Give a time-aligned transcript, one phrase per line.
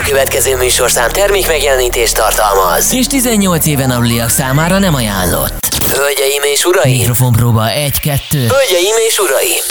[0.00, 2.92] A következő műsorszám termék megjelenítést tartalmaz.
[2.92, 5.74] És 18 éven aluliak számára nem ajánlott.
[5.94, 6.96] Hölgyeim és uraim!
[6.96, 7.70] Mikrofon próba 1-2.
[8.30, 9.62] Hölgyeim és uraim!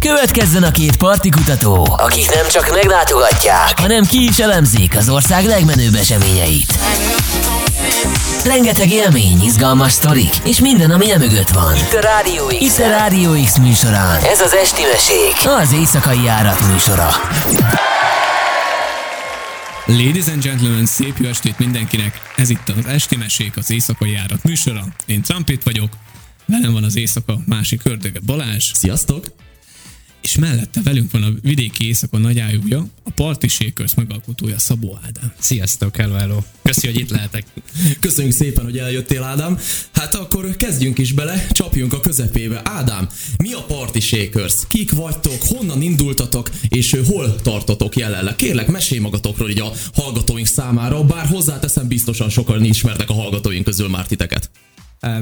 [0.00, 5.94] Következzen a két partikutató, Akik nem csak meglátogatják, hanem ki is elemzik az ország legmenőbb
[5.94, 6.72] eseményeit.
[8.44, 11.76] Rengeteg élmény, izgalmas sztorik, és minden, ami e mögött van.
[11.76, 12.54] itt a Rádió X.
[12.58, 14.20] Itt a Rádió X műsorán.
[14.22, 15.60] Ez az Esti Mesék.
[15.60, 17.08] Az éjszakai járat műsora.
[19.88, 22.20] Ladies and gentlemen, szép jó estét mindenkinek!
[22.36, 24.84] Ez itt az Esti Mesék, az Éjszakai Járat műsora.
[25.06, 25.96] Én Trumpet vagyok,
[26.46, 29.45] velem van az éjszaka másik ördöge Balázs, Sziasztok!
[30.26, 35.32] És mellette velünk van a vidéki éjszaka nagyájúja, a Party Shakers megalkotója Szabó Ádám.
[35.38, 36.38] Sziasztok, hello, hello.
[36.62, 37.44] Köszi, hogy itt lehetek.
[38.00, 39.58] Köszönjük szépen, hogy eljöttél, Ádám.
[39.92, 42.60] Hát akkor kezdjünk is bele, csapjunk a közepébe.
[42.64, 43.08] Ádám,
[43.38, 44.54] mi a Party Shakers?
[44.68, 48.36] Kik vagytok, honnan indultatok, és hol tartotok jelenleg?
[48.36, 53.88] Kérlek, mesélj magatokról így a hallgatóink számára, bár hozzáteszem, biztosan sokan ismertek a hallgatóink közül
[53.88, 54.50] már titeket.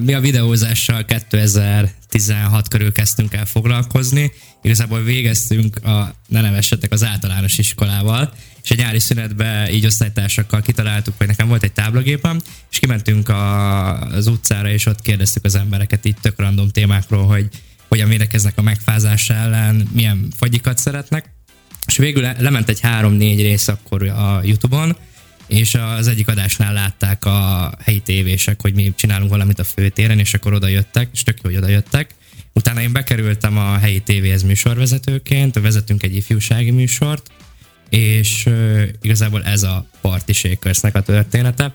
[0.00, 4.33] Mi a videózással 2016 körül kezdtünk el foglalkozni.
[4.62, 11.14] Igazából végeztünk a, ne nevessetek, az általános iskolával, és egy nyári szünetben így osztálytársakkal kitaláltuk,
[11.19, 16.05] hogy nekem volt egy táblagépem, és kimentünk a, az utcára, és ott kérdeztük az embereket
[16.05, 17.48] így tök random témákról, hogy
[17.88, 21.31] hogyan védekeznek a megfázás ellen, milyen fagyikat szeretnek.
[21.86, 24.97] És végül le- lement egy három-négy rész akkor a Youtube-on,
[25.47, 30.34] és az egyik adásnál látták a helyi tévések, hogy mi csinálunk valamit a főtéren, és
[30.34, 32.14] akkor oda jöttek, és tök jó, hogy oda jöttek.
[32.53, 37.31] Utána én bekerültem a helyi tévéhez műsorvezetőként, vezetünk egy ifjúsági műsort,
[37.89, 41.72] és uh, igazából ez a Party Shakersnek a története.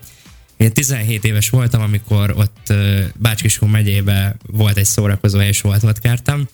[0.56, 6.48] Én 17 éves voltam, amikor ott uh, Bácskiskun megyébe volt egy szórakozó és volt vodkártam,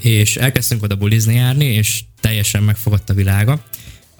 [0.00, 3.64] és elkezdtünk oda bulizni járni, és teljesen megfogott a világa.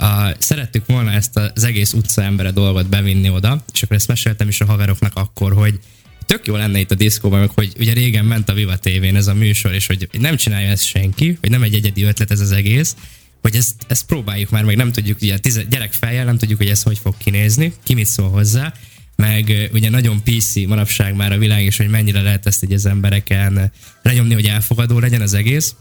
[0.02, 4.48] A, szerettük volna ezt az egész utca embere dolgot bevinni oda, és akkor ezt meséltem
[4.48, 5.78] is a haveroknak akkor, hogy
[6.26, 9.34] tök jó lenne itt a diszkóban, hogy ugye régen ment a Viva TV-n ez a
[9.34, 12.96] műsor, és hogy nem csinálja ezt senki, hogy nem egy egyedi ötlet ez az egész,
[13.42, 16.68] hogy ezt, ezt próbáljuk már, meg nem tudjuk, ugye tize, gyerek fejjel nem tudjuk, hogy
[16.68, 18.72] ez hogy fog kinézni, ki mit szól hozzá,
[19.16, 22.86] meg ugye nagyon PC manapság már a világ, és hogy mennyire lehet ezt így az
[22.86, 25.74] embereken lenyomni, hogy elfogadó legyen az egész.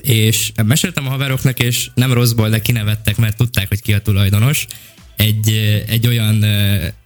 [0.00, 4.66] És meséltem a haveroknak, és nem rosszból, de kinevettek, mert tudták, hogy ki a tulajdonos.
[5.16, 5.48] Egy,
[5.86, 6.44] egy olyan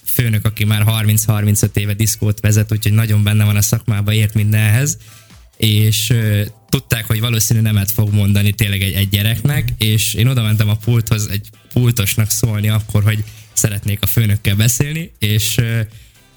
[0.04, 4.98] főnök, aki már 30-35 éve diszkót vezet, úgyhogy nagyon benne van a szakmába, ért mindenhez
[5.60, 6.12] és
[6.68, 10.76] tudták, hogy valószínű nemet fog mondani tényleg egy, egy gyereknek, és én oda mentem a
[10.76, 15.60] pulthoz egy pultosnak szólni akkor, hogy szeretnék a főnökkel beszélni, és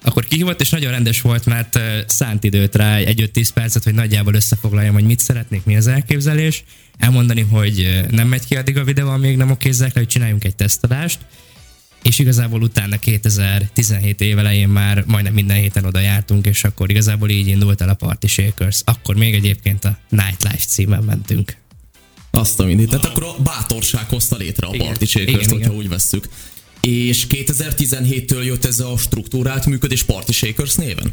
[0.04, 4.34] akkor kihívott, és nagyon rendes volt, mert szánt időt rá, egy 5-10 percet, hogy nagyjából
[4.34, 6.64] összefoglaljam, hogy mit szeretnék, mi az elképzelés,
[6.98, 10.56] elmondani, hogy nem megy ki addig a videó, amíg nem okézzák le, hogy csináljunk egy
[10.56, 11.18] tesztadást,
[12.02, 17.30] és igazából utána 2017 év elején már majdnem minden héten oda jártunk, és akkor igazából
[17.30, 18.82] így indult el a Party Shakers.
[18.84, 21.56] Akkor még egyébként a Nightlife címen mentünk.
[22.30, 22.88] Azt a mindig.
[22.88, 24.86] Tehát akkor a bátorság hozta létre a Igen.
[24.86, 25.70] Party Shakers, Igen, hogyha igen.
[25.70, 26.28] úgy vesszük.
[26.86, 31.12] És 2017-től jött ez a struktúrált működés Party Shakers néven?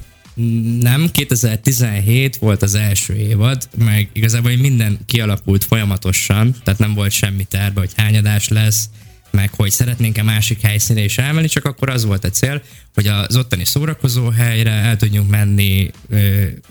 [0.80, 7.44] Nem, 2017 volt az első évad, meg igazából minden kialakult folyamatosan, tehát nem volt semmi
[7.44, 8.90] terve, hogy hányadás lesz,
[9.32, 12.62] meg hogy szeretnénk-e másik helyszínre is elmenni, csak akkor az volt a cél,
[12.94, 15.92] hogy az ottani szórakozó helyre el tudjunk menni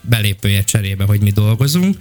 [0.03, 1.97] belépője cserébe, hogy mi dolgozunk,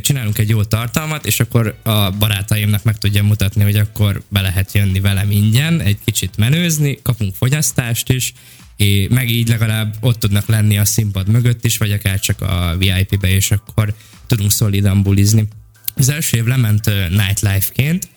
[0.00, 4.72] csinálunk egy jó tartalmat, és akkor a barátaimnak meg tudjam mutatni, hogy akkor be lehet
[4.72, 8.32] jönni velem ingyen, egy kicsit menőzni, kapunk fogyasztást is,
[8.76, 12.76] és meg így legalább ott tudnak lenni a színpad mögött is, vagy akár csak a
[12.78, 13.94] VIP-be, és akkor
[14.26, 15.48] tudunk szolidan bulizni.
[15.94, 18.08] Az első év lement nightlife-ként,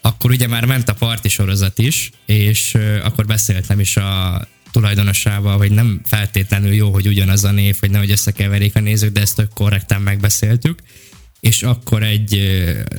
[0.00, 5.70] akkor ugye már ment a parti sorozat is, és akkor beszéltem is a tulajdonosával, hogy
[5.70, 9.52] nem feltétlenül jó, hogy ugyanaz a név, hogy nehogy összekeverik a nézők, de ezt tök
[9.54, 10.78] korrekten megbeszéltük.
[11.46, 12.42] És akkor egy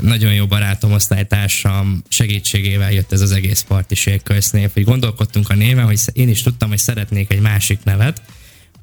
[0.02, 5.54] nagyon jó barátom, osztálytársam segítségével jött ez az egész Party Shakers név, hogy gondolkodtunk a
[5.56, 8.22] néven, hogy én is tudtam, hogy szeretnék egy másik nevet,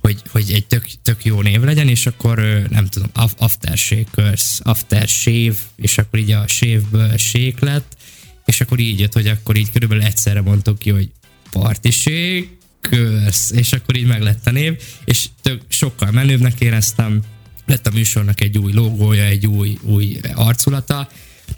[0.00, 4.61] hogy, hogy egy tök, tök jó név legyen, és akkor nem tudom, af- After Shakers,
[4.62, 7.96] After Shave, és akkor így a shave-ből shake lett,
[8.44, 11.11] és akkor így jött, hogy akkor így körülbelül egyszerre mondtuk ki, hogy
[11.50, 17.22] Party Shakers, és akkor így meg lett a név, és tök, sokkal menőbbnek éreztem,
[17.66, 21.08] lett a műsornak egy új logója, egy új, új arculata,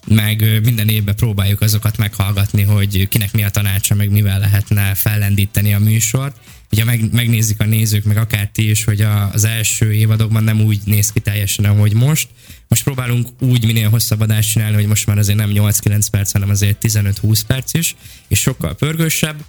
[0.06, 5.74] meg minden évben próbáljuk azokat meghallgatni, hogy kinek mi a tanácsa, meg mivel lehetne fellendíteni
[5.74, 6.36] a műsort,
[6.72, 10.60] ugye meg, megnézik a nézők, meg akár ti is, hogy a, az első évadokban nem
[10.60, 12.28] úgy néz ki teljesen, ahogy most.
[12.68, 16.50] Most próbálunk úgy minél hosszabb adást csinálni, hogy most már azért nem 8-9 perc, hanem
[16.50, 17.96] azért 15-20 perc is,
[18.28, 19.44] és sokkal pörgősebb.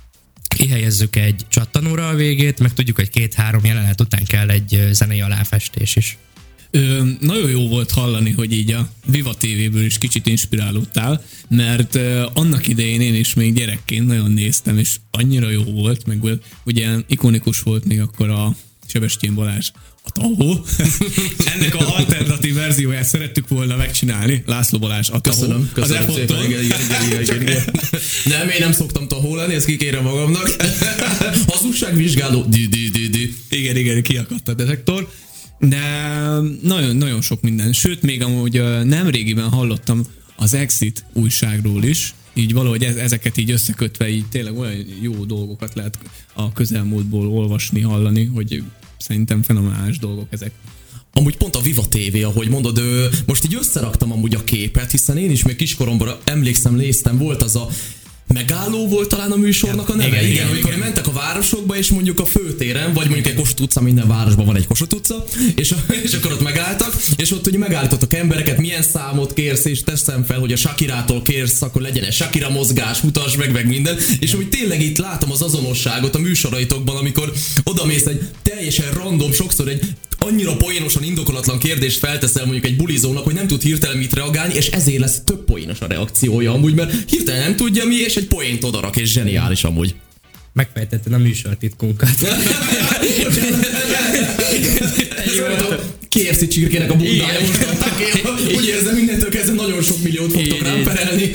[0.47, 5.95] Kihelyezzük egy csattanóra a végét, meg tudjuk, hogy két-három jelenet után kell egy zenei aláfestés
[5.95, 6.17] is.
[6.71, 12.25] Ö, nagyon jó volt hallani, hogy így a Viva TV-ből is kicsit inspirálódtál, mert ö,
[12.33, 17.61] annak idején én is még gyerekként nagyon néztem, és annyira jó volt, meg ugye ikonikus
[17.61, 18.55] volt még akkor a
[18.87, 19.71] Sebestyén Balázs
[20.03, 20.65] a tahó.
[21.55, 24.43] Ennek a alternatív verzióját szerettük volna megcsinálni.
[24.45, 25.39] László Balázs a tahó.
[25.39, 26.43] Köszönöm, köszönöm az szépen.
[26.43, 27.63] Igen, igen, igen, igen, igen.
[28.37, 30.55] Nem, én nem szoktam tahó lenni, ezt kikérem magamnak.
[31.51, 32.45] Hazugságvizsgáló.
[32.47, 33.35] Di, di, di, di.
[33.49, 35.09] Igen, igen, kiakadt a detektor.
[35.59, 35.79] De
[36.61, 37.73] nagyon, nagyon sok minden.
[37.73, 40.05] Sőt, még amúgy ö, nemrégiben hallottam
[40.35, 45.73] az Exit újságról is, így valahogy ez, ezeket így összekötve, így tényleg olyan jó dolgokat
[45.75, 45.97] lehet
[46.33, 48.63] a közelmúltból olvasni, hallani, hogy
[48.97, 50.51] szerintem fenomenális dolgok ezek.
[51.13, 52.81] Amúgy pont a Viva TV, ahogy mondod,
[53.25, 57.55] most így összeraktam amúgy a képet, hiszen én is még kiskoromban emlékszem, néztem, volt az
[57.55, 57.67] a
[58.33, 60.07] Megálló volt talán a műsornak a neve?
[60.07, 63.61] Igen, Igen, igen, amikor mentek a városokba, és mondjuk a főtéren, vagy mondjuk egy Kossuth
[63.61, 65.23] utca, minden városban van egy Kossuth utca,
[65.55, 70.23] és, és akkor ott megálltak, és ott ugye megállítottak embereket, milyen számot kérsz, és teszem
[70.23, 74.33] fel, hogy a Shakirától kérsz, akkor legyen egy Shakira mozgás, mutass meg, meg minden, és
[74.33, 77.33] úgy tényleg itt látom az azonosságot a műsoraitokban, amikor
[77.63, 79.81] odamész egy teljesen random, sokszor egy
[80.19, 84.67] annyira poénosan indokolatlan kérdést felteszel mondjuk egy bulizónak, hogy nem tud hirtelen mit reagálni, és
[84.67, 88.63] ezért lesz több poénos a reakciója amúgy, mert hirtelen nem tudja mi, és egy poént
[88.63, 89.95] odarak, és zseniális amúgy.
[90.53, 92.09] Megfejtetted a műsor titkunkat.
[96.09, 98.55] KFC csirkének a bundája most adták én.
[98.55, 101.31] Úgy érzem, mindentől kezdve nagyon sok milliót fogtok rám perelni.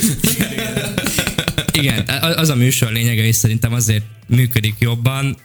[1.73, 5.37] Igen, az a műsor lényege is szerintem azért működik jobban.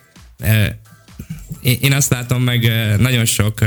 [1.62, 3.60] Én azt látom meg, nagyon sok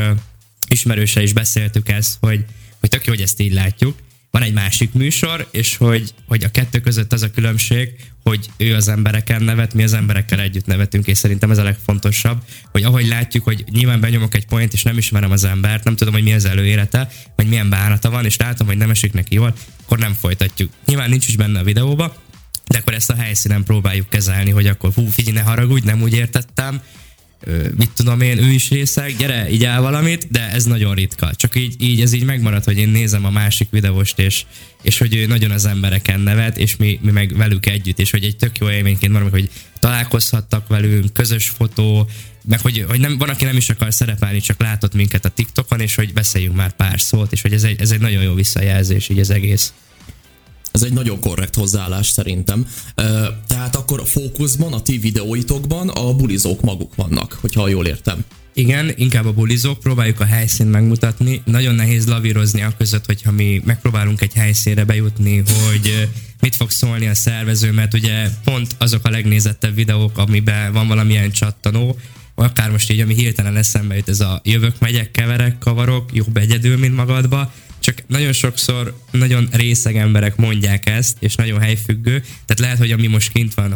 [0.69, 2.45] ismerőse is beszéltük ezt, hogy,
[2.81, 3.97] hogy tök jó, hogy ezt így látjuk.
[4.31, 8.75] Van egy másik műsor, és hogy, hogy a kettő között az a különbség, hogy ő
[8.75, 13.07] az embereken nevet, mi az emberekkel együtt nevetünk, és szerintem ez a legfontosabb, hogy ahogy
[13.07, 16.33] látjuk, hogy nyilván benyomok egy point, és nem ismerem az embert, nem tudom, hogy mi
[16.33, 19.55] az előélete, vagy milyen bánata van, és látom, hogy nem esik neki jól,
[19.85, 20.71] akkor nem folytatjuk.
[20.87, 22.15] Nyilván nincs is benne a videóba,
[22.67, 26.15] de akkor ezt a helyszínen próbáljuk kezelni, hogy akkor hú, figyelj, ne haragudj, nem úgy
[26.15, 26.81] értettem,
[27.77, 31.35] mit tudom én, ő is részeg, gyere, így áll valamit, de ez nagyon ritka.
[31.35, 34.45] Csak így, így ez így megmarad, hogy én nézem a másik videóst, és,
[34.83, 38.25] és hogy ő nagyon az embereken nevet, és mi, mi meg velük együtt, és hogy
[38.25, 42.09] egy tök jó élményként van, hogy találkozhattak velünk, közös fotó,
[42.45, 45.81] meg hogy, hogy nem, van, aki nem is akar szerepelni, csak látott minket a TikTokon,
[45.81, 49.09] és hogy beszéljünk már pár szót, és hogy ez egy, ez egy nagyon jó visszajelzés,
[49.09, 49.73] így az egész.
[50.73, 52.67] Ez egy nagyon korrekt hozzáállás szerintem.
[53.47, 58.25] Tehát akkor a fókuszban, a ti videóitokban a bulizók maguk vannak, hogyha jól értem.
[58.55, 61.43] Igen, inkább a bulizók, próbáljuk a helyszínt megmutatni.
[61.45, 66.09] Nagyon nehéz lavírozni a között, hogyha mi megpróbálunk egy helyszínre bejutni, hogy
[66.41, 71.31] mit fog szólni a szervező, mert ugye pont azok a legnézettebb videók, amiben van valamilyen
[71.31, 71.99] csattanó,
[72.35, 76.79] akár most így, ami hirtelen eszembe jut, ez a jövök, megyek, keverek, kavarok, jobb egyedül,
[76.79, 82.21] mint magadba, csak nagyon sokszor nagyon részeg emberek mondják ezt, és nagyon helyfüggő.
[82.21, 83.73] Tehát lehet, hogy ami most kint van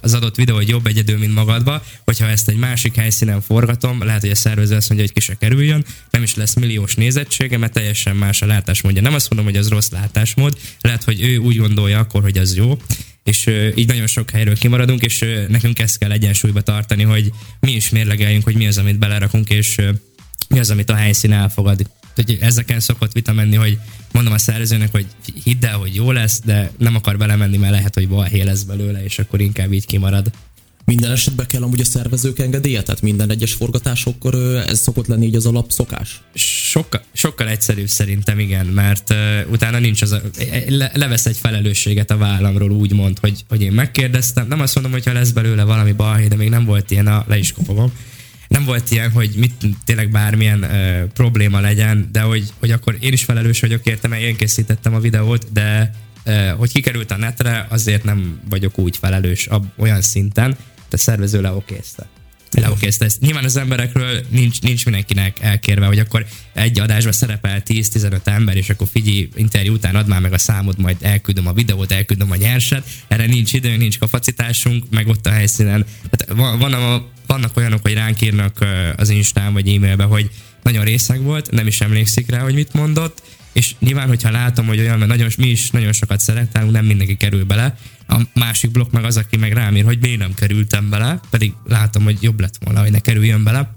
[0.00, 4.20] az adott videó, hogy jobb egyedül, mint magadba, hogyha ezt egy másik helyszínen forgatom, lehet,
[4.20, 7.72] hogy a szervező azt mondja, hogy ki se kerüljön, nem is lesz milliós nézettsége, mert
[7.72, 9.02] teljesen más a látásmódja.
[9.02, 12.56] Nem azt mondom, hogy az rossz látásmód, lehet, hogy ő úgy gondolja akkor, hogy az
[12.56, 12.78] jó,
[13.24, 17.90] és így nagyon sok helyről kimaradunk, és nekünk ezt kell egyensúlyba tartani, hogy mi is
[17.90, 19.76] mérlegeljünk, hogy mi az, amit belerakunk, és
[20.48, 21.86] mi az, amit a helyszín elfogad.
[22.14, 23.78] Hogy ezeken szokott vita menni, hogy
[24.12, 25.06] mondom a szerzőnek, hogy
[25.44, 29.04] hidd el, hogy jó lesz, de nem akar belemenni, mert lehet, hogy balhé lesz belőle,
[29.04, 30.30] és akkor inkább így kimarad.
[30.84, 34.34] Minden esetben kell amúgy a szervezők engedélye, tehát minden egyes forgatásokkor
[34.66, 36.20] ez szokott lenni így az alapszokás.
[36.34, 40.20] Sokkal, sokkal egyszerűbb szerintem, igen, mert uh, utána nincs az a,
[40.68, 45.12] le, levesz egy felelősséget a vállamról, úgymond, hogy, hogy én megkérdeztem, nem azt mondom, hogyha
[45.12, 47.92] lesz belőle valami balhé, de még nem volt ilyen, a, le is kopogom,
[48.52, 49.54] nem volt ilyen, hogy mit
[49.84, 54.22] tényleg bármilyen uh, probléma legyen, de hogy, hogy akkor én is felelős vagyok érte, mert
[54.22, 55.90] én készítettem a videót, de
[56.26, 60.56] uh, hogy kikerült a netre, azért nem vagyok úgy felelős ab, olyan szinten,
[60.88, 62.06] de szervező leokézte.
[62.60, 63.20] Leokézte ezt.
[63.20, 68.70] Nyilván az emberekről nincs, nincs mindenkinek elkérve, hogy akkor egy adásban szerepel 10-15 ember, és
[68.70, 72.36] akkor figyelj, interjú után add már meg a számot, majd elküldöm a videót, elküldöm a
[72.36, 72.88] nyerset.
[73.08, 75.84] Erre nincs időnk, nincs kapacitásunk, meg ott a helyszínen.
[76.10, 78.66] Tehát van, van a, vannak olyanok, hogy ránk írnak
[78.96, 80.30] az Instán vagy e-mailbe, hogy
[80.62, 84.78] nagyon részeg volt, nem is emlékszik rá, hogy mit mondott, és nyilván, hogyha látom, hogy
[84.78, 87.76] olyan, mert nagyon, mi is nagyon sokat szeretálunk, nem mindenki kerül bele.
[88.08, 91.52] A másik blokk meg az, aki meg rám ír, hogy miért nem kerültem bele, pedig
[91.64, 93.74] látom, hogy jobb lett volna, hogy ne kerüljön bele.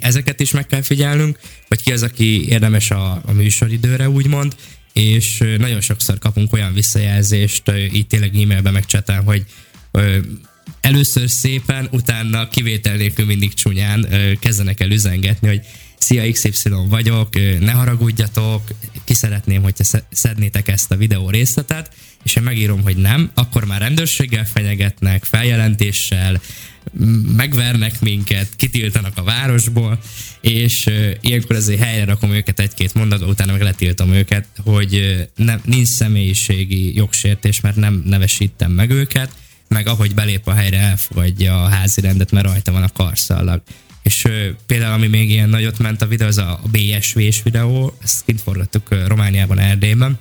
[0.00, 1.38] Ezeket is meg kell figyelnünk,
[1.68, 4.56] hogy ki az, aki érdemes a, a műsoridőre, úgymond,
[4.92, 9.44] és nagyon sokszor kapunk olyan visszajelzést, így tényleg e-mailben megcsetem, hogy
[10.80, 14.06] először szépen, utána kivétel nélkül mindig csúnyán
[14.40, 15.60] kezdenek el üzengetni, hogy
[16.00, 16.52] Szia, XY
[16.88, 17.28] vagyok,
[17.60, 18.62] ne haragudjatok,
[19.04, 21.90] ki szeretném, sze- szednétek ezt a videó részletet,
[22.24, 26.40] és én megírom, hogy nem, akkor már rendőrséggel fenyegetnek, feljelentéssel,
[27.36, 30.00] megvernek minket, kitiltanak a városból,
[30.40, 30.90] és
[31.20, 36.94] ilyenkor azért helyre rakom őket egy-két mondatba, utána meg letiltom őket, hogy nem, nincs személyiségi
[36.94, 39.30] jogsértés, mert nem nevesítem meg őket,
[39.68, 43.62] meg ahogy belép a helyre elfogadja a házi rendet, mert rajta van a karszallag.
[44.10, 44.26] És
[44.66, 49.06] például, ami még ilyen nagyot ment a videó, az a BSV-s videó, ezt kint forgattuk
[49.06, 50.18] Romániában, Erdélyben,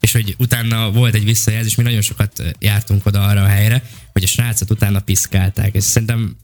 [0.00, 4.22] és hogy utána volt egy visszajelzés, mi nagyon sokat jártunk oda arra a helyre, hogy
[4.22, 6.36] a srácot utána piszkálták, és szerintem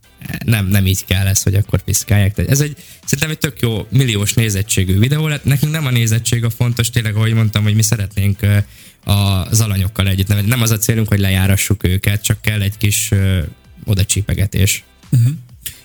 [0.45, 2.35] nem, nem így kell ez, hogy akkor piszkálják.
[2.35, 5.45] Tehát ez egy, szerintem egy tök jó milliós nézettségű videó lett.
[5.45, 8.59] Nekünk nem a nézettség a fontos, tényleg, ahogy mondtam, hogy mi szeretnénk ö,
[9.05, 10.29] az alanyokkal együtt.
[10.29, 13.43] Nem, nem az a célunk, hogy lejárassuk őket, csak kell egy kis ö,
[13.85, 14.85] oda csípegetés.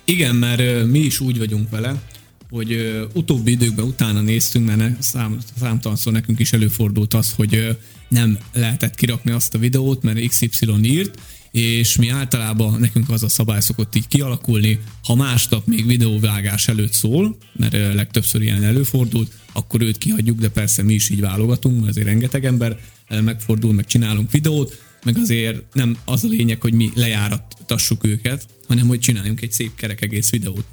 [0.09, 2.01] Igen, mert mi is úgy vagyunk vele,
[2.49, 8.95] hogy utóbbi időkben utána néztünk, mert szám, számtalanszor nekünk is előfordult az, hogy nem lehetett
[8.95, 10.49] kirakni azt a videót, mert XY
[10.81, 11.19] írt,
[11.51, 16.93] és mi általában nekünk az a szabály szokott így kialakulni, ha másnap még videóvágás előtt
[16.93, 21.89] szól, mert legtöbbször ilyen előfordult, akkor őt kihagyjuk, de persze mi is így válogatunk, mert
[21.89, 26.91] azért rengeteg ember megfordul, meg csinálunk videót, meg azért nem az a lényeg, hogy mi
[27.69, 30.65] lejárattassuk őket, hanem hogy csináljunk egy szép kerek egész videót.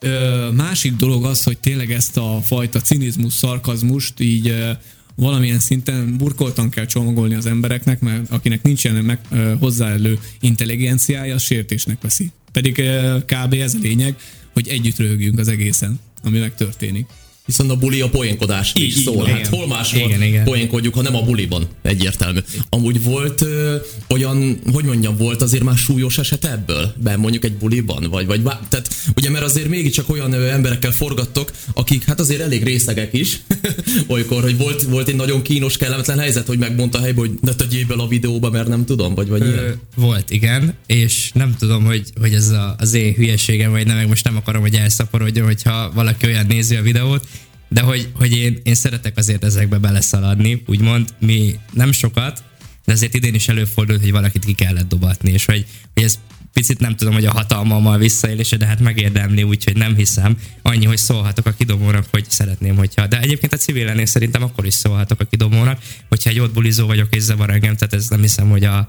[0.00, 4.70] Ö, másik dolog az, hogy tényleg ezt a fajta cinizmus, szarkazmust így ö,
[5.14, 11.42] valamilyen szinten burkoltan kell csomagolni az embereknek, mert akinek nincsen meg, ö, hozzáellő intelligenciája, az
[11.42, 12.30] sértésnek veszi.
[12.52, 13.52] Pedig ö, kb.
[13.52, 14.16] ez a lényeg,
[14.52, 17.06] hogy együtt röhögjünk az egészen, ami megtörténik.
[17.46, 19.16] Viszont a buli a poénkodás is szól.
[19.16, 19.50] van, Hát igen.
[19.50, 20.44] hol máshol Igen, igen.
[20.44, 21.66] poénkodjuk, ha nem a buliban.
[21.82, 22.38] Egyértelmű.
[22.68, 23.76] Amúgy volt ö,
[24.08, 26.92] olyan, hogy mondjam, volt azért már súlyos eset ebből?
[26.96, 28.06] Ben mondjuk egy buliban?
[28.10, 32.62] Vagy, vagy tehát ugye mert azért mégiscsak olyan ö, emberekkel forgattok, akik hát azért elég
[32.62, 33.40] részegek is.
[34.06, 37.54] Olykor, hogy volt, volt egy nagyon kínos, kellemetlen helyzet, hogy megmondta a helybe, hogy ne
[37.54, 39.80] tegyél bele a videóba, mert nem tudom, vagy, vagy Ö, ilyen.
[39.96, 44.08] volt, igen, és nem tudom, hogy, hogy ez a, az én hülyeségem, vagy nem, meg
[44.08, 47.26] most nem akarom, hogy elszaporodjon, hogyha valaki olyan nézi a videót,
[47.72, 52.42] de hogy, hogy én, én szeretek azért ezekbe beleszaladni, úgymond mi nem sokat,
[52.84, 56.18] de azért idén is előfordult, hogy valakit ki kellett dobatni, és hogy, hogy ez
[56.52, 60.36] picit nem tudom, hogy a hatalmammal visszaélése, de hát megérdemli, úgyhogy nem hiszem.
[60.62, 63.06] Annyi, hogy szólhatok a kidobónak, hogy szeretném, hogyha.
[63.06, 66.86] De egyébként a civil lennék szerintem akkor is szólhatok a kidobónak, hogyha egy ott bulizó
[66.86, 68.88] vagyok és zavar engem, tehát ez nem hiszem, hogy a,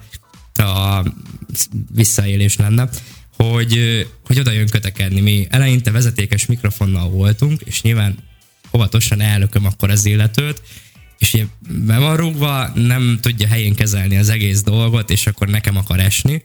[0.53, 1.03] a
[1.93, 2.89] visszaélés lenne
[3.37, 5.21] hogy, hogy oda jön kötekedni.
[5.21, 8.17] Mi eleinte vezetékes mikrofonnal voltunk, és nyilván
[8.75, 10.61] óvatosan ellököm akkor az illetőt,
[11.19, 11.45] és ugye
[11.85, 16.43] be van rúgva, nem tudja helyén kezelni az egész dolgot, és akkor nekem akar esni,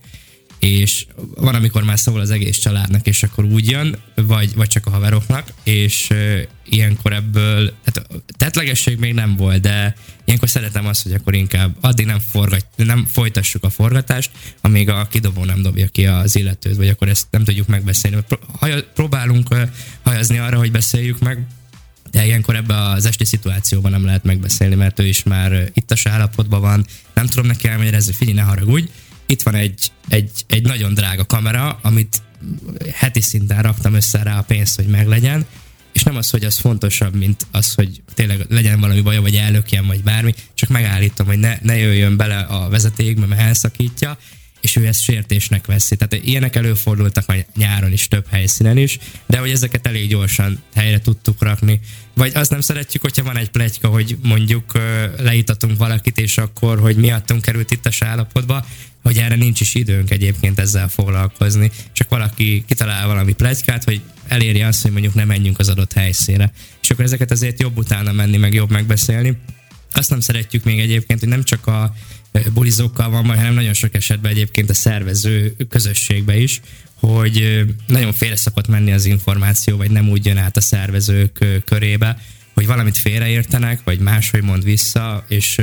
[0.59, 4.87] és van, amikor már szól az egész családnak, és akkor úgy jön, vagy, vagy csak
[4.87, 9.95] a haveroknak, és uh, ilyenkor ebből, tehát tetlegesség még nem volt, de
[10.25, 14.31] ilyenkor szeretem azt, hogy akkor inkább addig nem, forgat, nem folytassuk a forgatást,
[14.61, 18.25] amíg a kidobó nem dobja ki az illetőt, vagy akkor ezt nem tudjuk megbeszélni.
[18.95, 19.55] Próbálunk
[20.03, 21.47] hajazni arra, hogy beszéljük meg,
[22.11, 26.07] de ilyenkor ebbe az esti szituációban nem lehet megbeszélni, mert ő is már ö, ittas
[26.07, 28.89] állapotban van, nem tudom neki elmagyarázni, figyelj, ne haragudj,
[29.27, 32.23] itt van egy, egy, egy nagyon drága kamera, amit
[32.93, 35.47] heti szinten raktam össze rá a pénzt, hogy meglegyen,
[35.93, 39.87] és nem az, hogy az fontosabb, mint az, hogy tényleg legyen valami baja, vagy ellökjen,
[39.87, 44.19] vagy bármi, csak megállítom, hogy ne, ne jöjjön bele a vezetékbe, mert elszakítja,
[44.61, 45.97] és ő ezt sértésnek veszi.
[45.97, 51.01] Tehát ilyenek előfordultak már nyáron is, több helyszínen is, de hogy ezeket elég gyorsan helyre
[51.01, 51.81] tudtuk rakni.
[52.15, 54.73] Vagy azt nem szeretjük, hogyha van egy plegyka, hogy mondjuk
[55.19, 58.67] leítatunk valakit, és akkor, hogy miattunk került itt a állapotba,
[59.03, 61.71] hogy erre nincs is időnk egyébként ezzel foglalkozni.
[61.93, 66.53] Csak valaki kitalál valami plegykát, hogy elérje azt, hogy mondjuk nem menjünk az adott helyszínre.
[66.83, 69.37] És akkor ezeket azért jobb utána menni, meg jobb megbeszélni.
[69.93, 71.95] Azt nem szeretjük még egyébként, hogy nem csak a
[72.53, 76.61] bulizókkal van hanem nagyon sok esetben egyébként a szervező közösségbe is,
[76.95, 82.19] hogy nagyon félre szokott menni az információ, vagy nem úgy jön át a szervezők körébe,
[82.55, 85.61] hogy valamit félreértenek, vagy máshogy mond vissza, és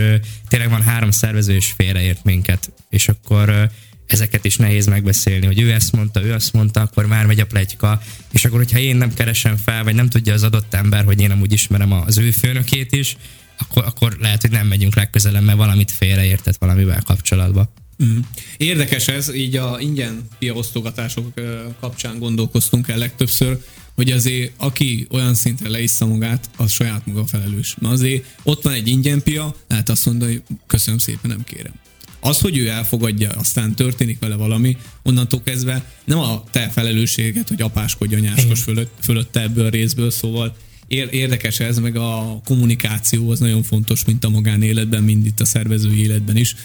[0.48, 2.72] tényleg van három szervező, és félreért minket.
[2.90, 3.70] És akkor
[4.06, 7.46] ezeket is nehéz megbeszélni, hogy ő ezt mondta, ő azt mondta, akkor már megy a
[7.46, 8.02] plegyka,
[8.32, 11.32] és akkor, hogyha én nem keresem fel, vagy nem tudja az adott ember, hogy én
[11.32, 13.18] amúgy ismerem az ő főnökét is,
[13.58, 17.70] akkor, akkor lehet, hogy nem megyünk legközelebb, mert valamit félreértett valamivel kapcsolatban.
[18.04, 18.18] Mm.
[18.58, 21.34] Érdekes ez, így a ingyen piaosztogatások
[21.80, 23.60] kapcsán gondolkoztunk el legtöbbször,
[23.96, 27.76] hogy azért aki olyan szinten leissza magát, az saját maga felelős.
[27.80, 31.74] Mert azért ott van egy ingyen pia, lehet azt mondani, hogy köszönöm szépen, nem kérem.
[32.20, 37.62] Az, hogy ő elfogadja, aztán történik vele valami, onnantól kezdve nem a te felelősséget, hogy
[37.62, 40.56] apáskodj anyáskos fölött, fölötte ebből a részből, szóval
[40.88, 46.02] érdekes ez, meg a kommunikáció az nagyon fontos, mint a magánéletben, mind itt a szervezői
[46.02, 46.56] életben is,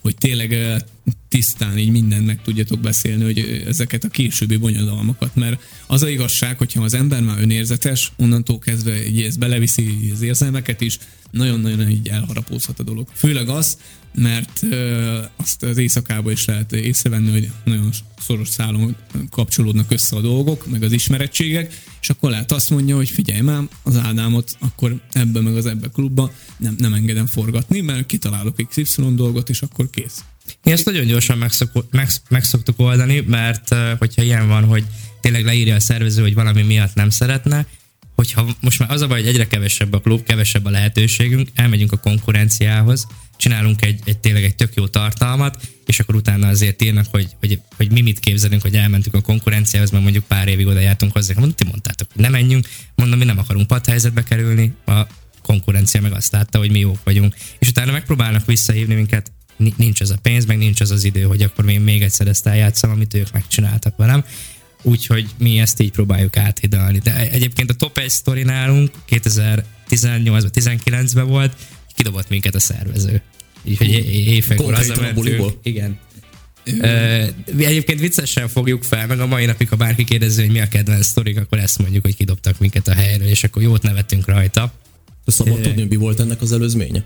[0.00, 0.82] hogy tényleg
[1.28, 6.58] tisztán így mindent meg tudjatok beszélni, hogy ezeket a későbbi bonyodalmakat, mert az a igazság,
[6.58, 10.98] hogyha az ember már önérzetes, onnantól kezdve így ez beleviszi az érzelmeket is,
[11.30, 13.08] nagyon-nagyon így elharapózhat a dolog.
[13.14, 13.78] Főleg az,
[14.14, 18.96] mert ö, azt az éjszakában is lehet észrevenni, hogy nagyon szoros szálon
[19.30, 23.62] kapcsolódnak össze a dolgok, meg az ismerettségek, és akkor lehet azt mondja, hogy figyelj már,
[23.82, 29.14] az Ádámot akkor ebbe meg az ebbe klubba nem, nem engedem forgatni, mert kitalálok XY
[29.14, 30.24] dolgot, és akkor kész.
[30.62, 32.44] Mi ezt nagyon gyorsan megszok, meg,
[32.76, 34.84] oldani, mert hogyha ilyen van, hogy
[35.20, 37.66] tényleg leírja a szervező, hogy valami miatt nem szeretne,
[38.14, 41.92] hogyha most már az a baj, hogy egyre kevesebb a klub, kevesebb a lehetőségünk, elmegyünk
[41.92, 47.06] a konkurenciához, csinálunk egy, egy tényleg egy tök jó tartalmat, és akkor utána azért írnak,
[47.10, 50.80] hogy, hogy, hogy mi mit képzelünk, hogy elmentünk a konkurenciához, mert mondjuk pár évig oda
[50.80, 51.34] jártunk hozzá.
[51.34, 55.00] Mondom, ti mondtátok, hogy nem menjünk, mondom, mi nem akarunk padhelyzetbe kerülni, a
[55.42, 57.34] konkurencia meg azt látta, hogy mi jók vagyunk.
[57.58, 61.42] És utána megpróbálnak visszahívni minket, nincs az a pénz, meg nincs az az idő, hogy
[61.42, 64.24] akkor még, még egyszer ezt eljátszom, amit ők megcsináltak velem.
[64.82, 66.98] Úgyhogy mi ezt így próbáljuk áthidalni.
[66.98, 71.56] De egyébként a top 1 sztori nálunk 2018 19-ben volt,
[71.94, 73.22] kidobott minket a szervező.
[73.64, 75.14] Úgyhogy éjfélkor az a
[75.62, 75.98] Igen.
[76.66, 80.68] Uh, egyébként viccesen fogjuk fel, meg a mai napig, ha bárki kérdező, hogy mi a
[80.68, 84.72] kedvenc sztorik, akkor ezt mondjuk, hogy kidobtak minket a helyről, és akkor jót nevettünk rajta.
[85.24, 87.04] Szabad tudni, mi volt ennek az előzménye?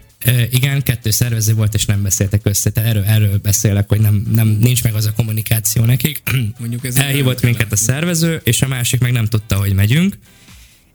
[0.50, 2.70] Igen, kettő szervező volt, és nem beszéltek össze.
[2.70, 6.22] Tehát erről, erről beszélek, hogy nem, nem, nincs meg az a kommunikáció nekik.
[6.60, 10.18] Mondjuk ez Elhívott minket a szervező, és a másik meg nem tudta, hogy megyünk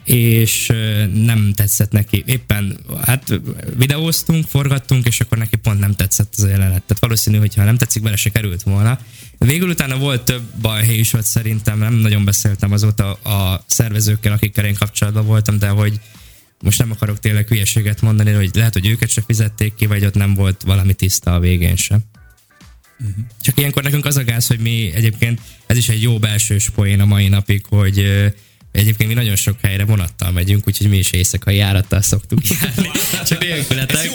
[0.03, 0.71] és
[1.13, 2.23] nem tetszett neki.
[2.25, 3.41] Éppen hát
[3.77, 6.83] videóztunk, forgattunk, és akkor neki pont nem tetszett az a jelenet.
[6.83, 8.99] Tehát valószínű, hogy ha nem tetszik, bele se került volna.
[9.37, 14.65] Végül utána volt több balhely is ott szerintem, nem nagyon beszéltem azóta a szervezőkkel, akikkel
[14.65, 15.99] én kapcsolatban voltam, de hogy
[16.63, 20.13] most nem akarok tényleg hülyeséget mondani, hogy lehet, hogy őket se fizették ki, vagy ott
[20.13, 21.99] nem volt valami tiszta a végén sem.
[22.99, 23.25] Uh-huh.
[23.41, 26.99] Csak ilyenkor nekünk az a gáz, hogy mi egyébként, ez is egy jó belső poén
[26.99, 28.05] a mai napig, hogy
[28.73, 32.89] Egyébként mi nagyon sok helyre vonattal megyünk, úgyhogy mi is éjszakai járattal szoktuk járni.
[33.27, 34.09] Csak nélkületek.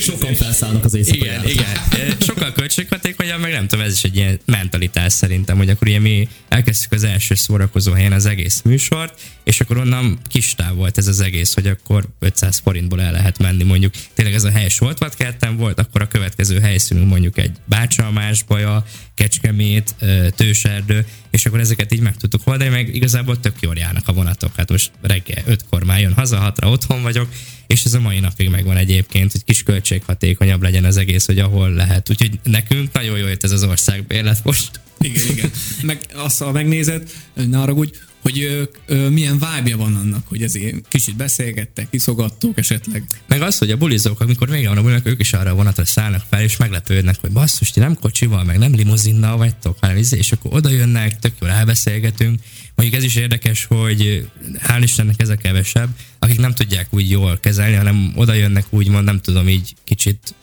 [0.00, 2.16] Sokan felszállnak az éjszakai Igen, igen.
[2.20, 6.28] Sokkal költséghatékonyabb, meg nem tudom, ez is egy ilyen mentalitás szerintem, hogy akkor ugye mi
[6.48, 11.06] elkezdtük az első szórakozó helyen az egész műsort, és akkor onnan kis táv volt ez
[11.06, 13.94] az egész, hogy akkor 500 forintból el lehet menni mondjuk.
[14.14, 19.94] Tényleg ez a hely Soltvatkerten volt, akkor a következő helyszínünk mondjuk egy Bácsalmásbaja, Kecskemét,
[20.36, 24.56] Tőserdő, és akkor ezeket így meg tudtuk oldani, meg igazából tök jól járnak a vonatok.
[24.56, 27.28] Hát most reggel ötkor már jön haza, hatra otthon vagyok,
[27.66, 31.70] és ez a mai napig megvan egyébként, hogy kis költséghatékonyabb legyen az egész, hogy ahol
[31.70, 32.10] lehet.
[32.10, 34.80] Úgyhogy nekünk nagyon jó jött ez az országbérlet most.
[35.00, 35.50] Igen, igen.
[35.82, 40.88] Meg azt, ha megnézed, ne úgy, hogy ö, ö, milyen vibe van annak, hogy ezért
[40.88, 43.04] kicsit beszélgettek, kiszogattok esetleg.
[43.26, 45.84] Meg az, hogy a bulizók, amikor még van a bulinak, ők is arra a vonatra
[45.84, 50.16] szállnak fel, és meglepődnek, hogy basszus, ti nem kocsival, meg nem limuzinnal vagytok, hanem izé,
[50.16, 52.40] és akkor oda jönnek, tök jól elbeszélgetünk.
[52.74, 54.28] Mondjuk ez is érdekes, hogy
[54.58, 59.04] hál' Istennek ez a kevesebb, akik nem tudják úgy jól kezelni, hanem oda jönnek úgymond,
[59.04, 60.34] nem tudom, így kicsit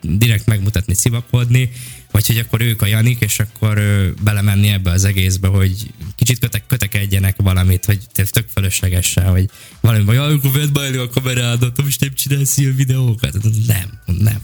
[0.00, 1.70] direkt megmutatni, civakodni,
[2.16, 6.38] vagy hogy akkor ők a Janik, és akkor ö, belemenni ebbe az egészbe, hogy kicsit
[6.38, 9.50] kötek, kötekedjenek valamit, hogy tök fölöslegesen, hogy
[9.80, 13.36] valami, vagy akkor vedd be a kamerádat, most nem csinálsz ilyen videókat.
[13.66, 14.38] Nem, nem.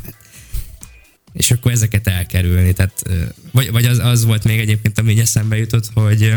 [1.33, 2.73] És akkor ezeket elkerülni.
[2.73, 3.03] Tehát,
[3.51, 6.35] vagy, vagy az, az volt még egyébként, ami eszembe jutott, hogy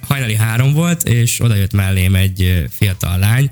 [0.00, 3.50] hajnali három volt, és oda jött mellém egy fiatal lány,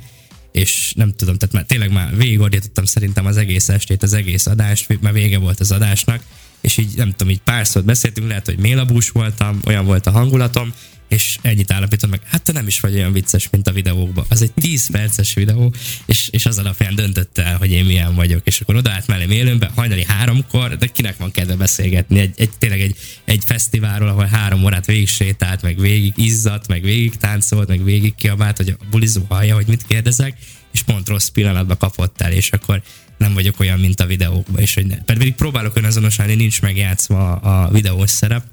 [0.54, 5.00] és nem tudom, tehát már tényleg már végigordítottam szerintem az egész estét, az egész adást,
[5.00, 6.22] már vége volt az adásnak,
[6.64, 10.10] és így nem tudom, így pár szót beszéltünk, lehet, hogy mélabús voltam, olyan volt a
[10.10, 10.72] hangulatom,
[11.08, 14.24] és ennyit állapítom meg, hát te nem is vagy olyan vicces, mint a videókban.
[14.28, 15.74] Az egy 10 perces videó,
[16.06, 18.40] és, és az alapján döntött el, hogy én milyen vagyok.
[18.44, 22.18] És akkor odaállt mellém élőnbe, hajnali háromkor, de kinek van kedve beszélgetni?
[22.18, 26.82] Egy, egy, tényleg egy, egy fesztiválról, ahol három órát végig sétált, meg végig izzadt, meg
[26.82, 30.36] végig táncolt, meg végig kiabált, hogy a bulizó hallja, hogy mit kérdezek,
[30.72, 32.82] és pont rossz pillanatban kapott el, és akkor
[33.24, 37.70] nem vagyok olyan, mint a videókban, és hogy ne, pedig próbálok önazonosulni, nincs megjátszva a
[37.70, 38.44] videós szerep,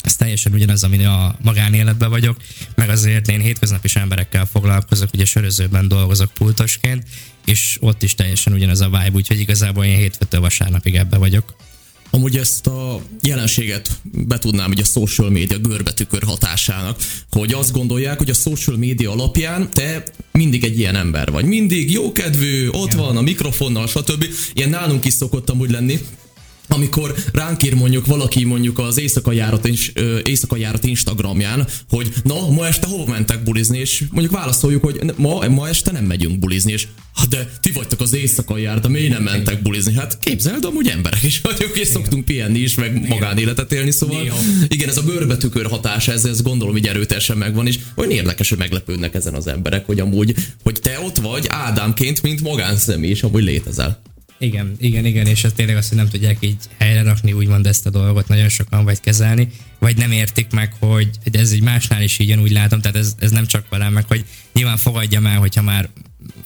[0.00, 2.36] ez teljesen ugyanaz, ami a magánéletben vagyok,
[2.74, 7.04] meg azért én hétköznapi emberekkel foglalkozok, ugye sörözőben dolgozok pultosként,
[7.44, 11.56] és ott is teljesen ugyanaz a vibe, úgyhogy igazából én hétfőtől vasárnapig ebbe vagyok.
[12.14, 17.00] Amúgy ezt a jelenséget betudnám hogy a social media görbetükör hatásának,
[17.30, 21.44] hogy azt gondolják, hogy a social media alapján te mindig egy ilyen ember vagy.
[21.44, 24.26] Mindig jókedvű, ott van a mikrofonnal, stb.
[24.52, 25.98] Ilyen nálunk is szokott amúgy lenni,
[26.68, 29.68] amikor ránk ír mondjuk valaki mondjuk az éjszaka járat,
[30.22, 35.48] éjszaka járat Instagramján, hogy na, ma este hova mentek bulizni, és mondjuk válaszoljuk, hogy ma,
[35.48, 39.22] ma este nem megyünk bulizni, és hát de ti vagytok az éjszaka járat, miért nem
[39.22, 39.94] mentek bulizni?
[39.94, 44.36] Hát képzeld, amúgy emberek is vagyunk, és szoktunk pihenni is, meg magánéletet élni, szóval Néha.
[44.68, 48.58] igen, ez a görbetükör hatása, ez, ez gondolom, hogy erőteljesen megvan, és olyan érdekes, hogy
[48.58, 53.42] meglepődnek ezen az emberek, hogy amúgy, hogy te ott vagy Ádámként, mint magánszemély, és amúgy
[53.42, 54.02] létezel.
[54.38, 57.86] Igen, igen, igen, és ez tényleg azt, hogy nem tudják így helyre rakni, úgymond ezt
[57.86, 62.18] a dolgot nagyon sokan vagy kezelni, vagy nem értik meg, hogy ez egy másnál is
[62.18, 65.62] így úgy látom, tehát ez, ez nem csak velem, meg hogy nyilván fogadjam el, hogyha
[65.62, 65.88] már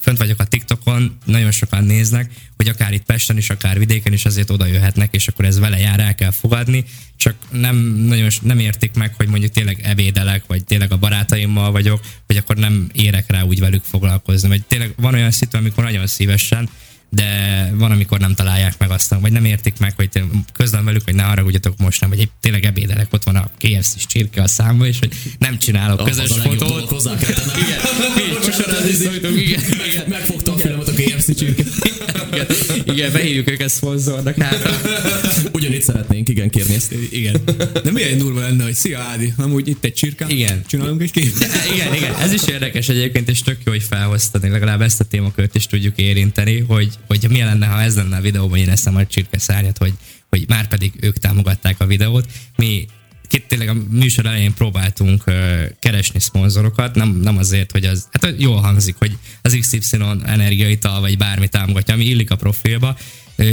[0.01, 4.25] fönt vagyok a TikTokon, nagyon sokan néznek, hogy akár itt Pesten is, akár vidéken is
[4.25, 6.85] azért oda jöhetnek, és akkor ez vele jár, el kell fogadni,
[7.17, 12.01] csak nem, nagyon, nem értik meg, hogy mondjuk tényleg evédelek, vagy tényleg a barátaimmal vagyok,
[12.27, 16.07] hogy akkor nem érek rá úgy velük foglalkozni, vagy tényleg van olyan szitu, amikor nagyon
[16.07, 16.69] szívesen
[17.11, 21.15] de van, amikor nem találják meg azt, vagy nem értik meg, hogy közlöm velük, hogy
[21.15, 24.99] ne haragudjatok most nem, hogy tényleg ebédelek, ott van a KFC-s csirke a számba, és
[24.99, 26.89] hogy nem csinálok közös fotót.
[26.89, 27.29] Hozzá kell
[29.37, 30.38] igen, igen, megfogta a filmet
[31.35, 31.63] csirke.
[32.33, 32.47] Igen,
[32.85, 34.37] igen, behívjuk őket szponzornak.
[35.53, 36.95] Ugyanitt szeretnénk, igen, kérni ezt.
[37.11, 37.41] Igen.
[37.85, 40.65] De milyen durva lenne, hogy szia Ádi, amúgy itt egy csirke, igen.
[40.67, 41.49] csinálunk egy képet.
[41.75, 45.55] Igen, igen, ez is érdekes egyébként, és tök jó, hogy felhoztad, legalább ezt a témakört
[45.55, 49.07] is tudjuk érinteni, hogy hogy milyen lenne, ha ez lenne a videóban, én eszem a
[49.07, 49.93] csirke szárnyat, hogy,
[50.29, 52.27] hogy már pedig ők támogatták a videót.
[52.57, 52.87] Mi
[53.29, 55.25] két tényleg a műsor elején próbáltunk
[55.79, 61.19] keresni szponzorokat, nem, nem azért, hogy az, hát jól hangzik, hogy az XY energiaital vagy
[61.19, 62.97] bármi támogatja, ami illik a profilba,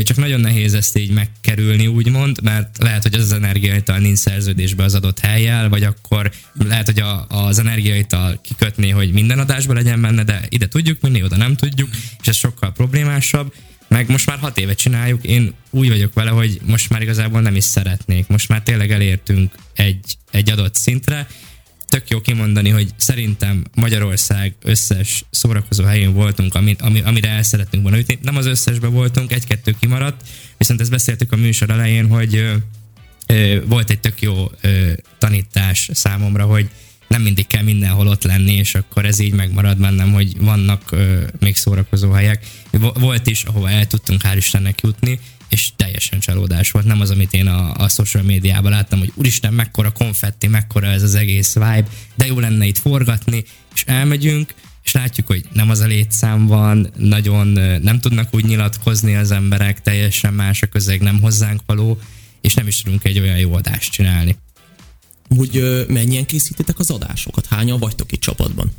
[0.04, 4.84] csak nagyon nehéz ezt így megkerülni, úgymond, mert lehet, hogy az az energiaital nincs szerződésbe
[4.84, 6.32] az adott helyjel, vagy akkor
[6.68, 11.24] lehet, hogy a, az energiaital kikötné, hogy minden adásban legyen benne, de ide tudjuk menni,
[11.24, 11.90] oda nem tudjuk,
[12.22, 13.54] és ez sokkal problémásabb.
[13.88, 17.56] Meg most már hat éve csináljuk, én úgy vagyok vele, hogy most már igazából nem
[17.56, 18.28] is szeretnék.
[18.28, 21.28] Most már tényleg elértünk egy, egy adott szintre,
[21.96, 27.84] tök jó kimondani, hogy szerintem Magyarország összes szórakozó helyén voltunk, ami, ami, amire el szeretünk
[27.84, 28.20] volna ütni.
[28.22, 30.22] Nem az összesben voltunk, egy-kettő kimaradt,
[30.58, 32.56] viszont ezt beszéltük a műsor elején, hogy ö,
[33.26, 36.70] ö, volt egy tök jó ö, tanítás számomra, hogy
[37.16, 41.24] nem mindig kell mindenhol ott lenni, és akkor ez így megmarad bennem, hogy vannak ö,
[41.40, 42.48] még szórakozó helyek.
[42.94, 46.86] Volt is, ahova el tudtunk hál' Istennek jutni, és teljesen csalódás volt.
[46.86, 51.04] Nem az, amit én a, a social médiában láttam, hogy úristen, mekkora konfetti, mekkora ez
[51.04, 53.44] az egész vibe, de jó lenne itt forgatni,
[53.76, 57.48] és elmegyünk, és látjuk, hogy nem az a létszám van, nagyon
[57.82, 62.00] nem tudnak úgy nyilatkozni az emberek, teljesen más a közeg, nem hozzánk való,
[62.42, 64.36] és nem is tudunk egy olyan jó adást csinálni.
[65.30, 67.46] Úgy mennyien készítitek az adásokat?
[67.46, 68.72] Hányan vagytok itt csapatban?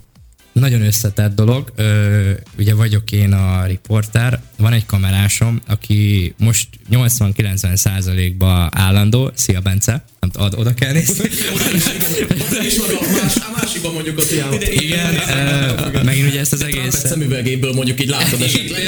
[0.52, 1.72] Nagyon összetett dolog.
[1.76, 9.30] Ö, ugye vagyok én a riporter, van egy kamerásom, aki most 80-90 százalékban állandó.
[9.34, 10.04] Szia, Bence!
[10.32, 11.28] Nem ad, oda kell nézni.
[11.54, 14.52] oda is van a, más, a másikban mondjuk a tiám.
[14.52, 16.94] Igen, uh, megint ugye ezt az egész...
[16.94, 18.82] Szemüvegéből mondjuk így látod esetleg.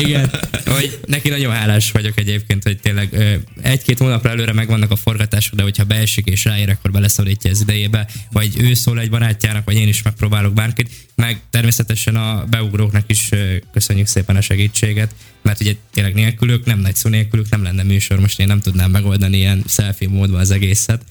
[0.00, 0.30] Igen,
[0.66, 5.62] hogy neki nagyon hálás vagyok egyébként, hogy tényleg egy-két hónapra előre megvannak a forgatások, de
[5.62, 9.88] hogyha beesik és ráér, akkor beleszorítja az idejébe, vagy ő szól egy barátjának, vagy én
[9.88, 13.28] is megpróbálok bárkit, meg természetesen a beugróknak is
[13.72, 18.20] köszönjük szépen a segítséget, mert ugye tényleg nélkülük, nem nagy szó nélkülük nem lenne műsor,
[18.20, 21.04] most én nem tudnám megoldani ilyen selfie módban az egészet.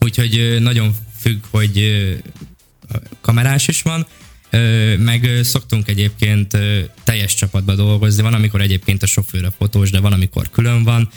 [0.00, 2.04] Úgyhogy nagyon függ, hogy
[3.20, 4.06] kamerás is van,
[4.98, 6.58] meg szoktunk egyébként
[7.04, 11.10] teljes csapatba dolgozni, van amikor egyébként a sofőr a fotós, de van amikor külön van,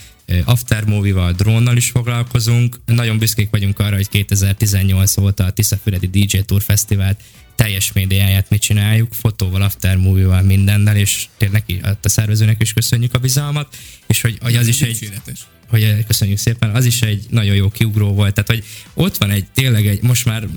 [0.44, 2.80] aftermovie-val, drónnal is foglalkozunk.
[2.86, 7.20] Nagyon büszkék vagyunk arra, hogy 2018 óta a Tiszafüredi DJ Tour Fesztivált
[7.56, 13.20] teljes médiáját mi csináljuk, fotóval, aftermovie-val, mindennel, és tényleg neki, a szervezőnek is köszönjük a
[13.20, 13.76] bizalmat,
[14.08, 15.22] és hogy, hogy az is egy
[15.68, 18.34] hogy köszönjük szépen, az is egy nagyon jó kiugró volt.
[18.34, 18.64] Tehát, hogy
[18.94, 20.48] ott van egy tényleg egy, most már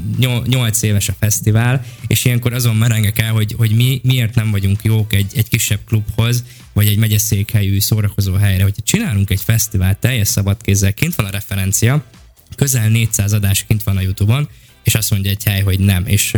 [0.47, 4.83] 8 éves a fesztivál, és ilyenkor azon merengek el, hogy, hogy mi miért nem vagyunk
[4.83, 10.29] jók egy, egy kisebb klubhoz, vagy egy megyeszékhelyű szórakozó helyre, hogy csinálunk egy fesztivál teljes
[10.29, 12.05] szabadkézzel, kint van a referencia,
[12.57, 14.49] közel 400 adás kint van a Youtube-on,
[14.85, 16.07] és azt mondja egy hely, hogy nem.
[16.07, 16.33] És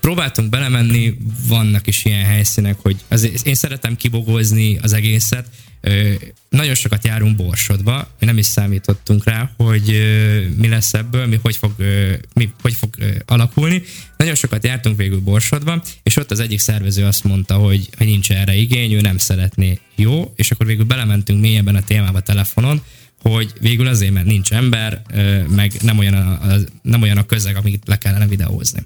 [0.00, 1.16] próbáltunk belemenni,
[1.48, 5.46] vannak is ilyen helyszínek, hogy azért én szeretem kibogózni az egészet,
[5.82, 6.12] Ö,
[6.48, 11.38] nagyon sokat járunk Borsodba, mi nem is számítottunk rá, hogy ö, mi lesz ebből, mi
[11.42, 13.82] hogy fog, ö, mi, hogy fog ö, alakulni.
[14.16, 18.30] Nagyon sokat jártunk végül Borsodba, és ott az egyik szervező azt mondta, hogy, hogy nincs
[18.30, 19.78] erre igény, ő nem szeretné.
[19.96, 22.82] Jó, és akkor végül belementünk mélyebben a témába telefonon,
[23.22, 25.02] hogy végül azért, mert nincs ember,
[25.48, 28.80] meg nem olyan a, a, nem olyan a közeg, amit le kellene videózni.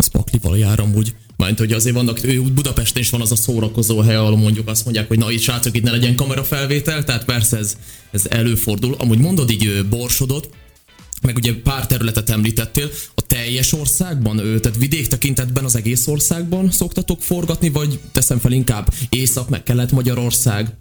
[0.00, 1.14] Az paklival jár amúgy.
[1.36, 4.84] Mert hogy azért vannak, ő Budapesten is van az a szórakozó hely, ahol mondjuk azt
[4.84, 7.76] mondják, hogy na itt srácok, itt ne legyen kamerafelvétel, tehát persze ez,
[8.10, 8.94] ez előfordul.
[8.98, 10.50] Amúgy mondod így Borsodot,
[11.22, 17.22] meg ugye pár területet említettél, a teljes országban, tehát vidék tekintetben az egész országban szoktatok
[17.22, 20.76] forgatni, vagy teszem fel inkább Észak, meg Kelet-Magyarország?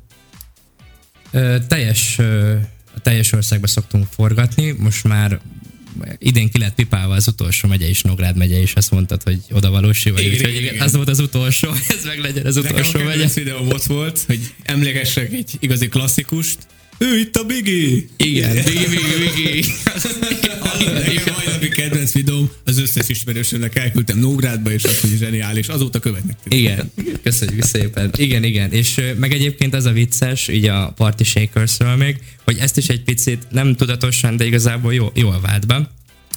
[1.31, 2.55] Ö, teljes, ö,
[3.01, 5.39] teljes országba szoktunk forgatni, most már
[6.17, 9.69] idén ki lett pipálva az utolsó megye is, Nógrád megye is, azt mondtad, hogy oda
[9.69, 13.09] valósi vagy, úgyhogy igen, az volt az utolsó, ez meg legyen az Nekem utolsó megye.
[13.09, 16.57] kedvenc videóm ott volt, hogy emlékessek egy igazi klasszikust.
[17.01, 18.09] Ő itt a Bigi!
[18.17, 18.85] Igen, bigi,
[19.19, 19.65] bigi.
[20.21, 25.67] Nekem mai napi kedvenc videóm, az összes ismerősömnek elküldtem Nógrádba, és azt, hogy zseniális.
[25.67, 26.37] Azóta követnek.
[26.47, 26.91] Igen,
[27.23, 28.11] köszönjük szépen.
[28.17, 28.71] Igen, igen.
[28.71, 33.03] És meg egyébként az a vicces, így a Party Shakersről még, hogy ezt is egy
[33.03, 35.89] picit nem tudatosan, de igazából jó, jól vált be.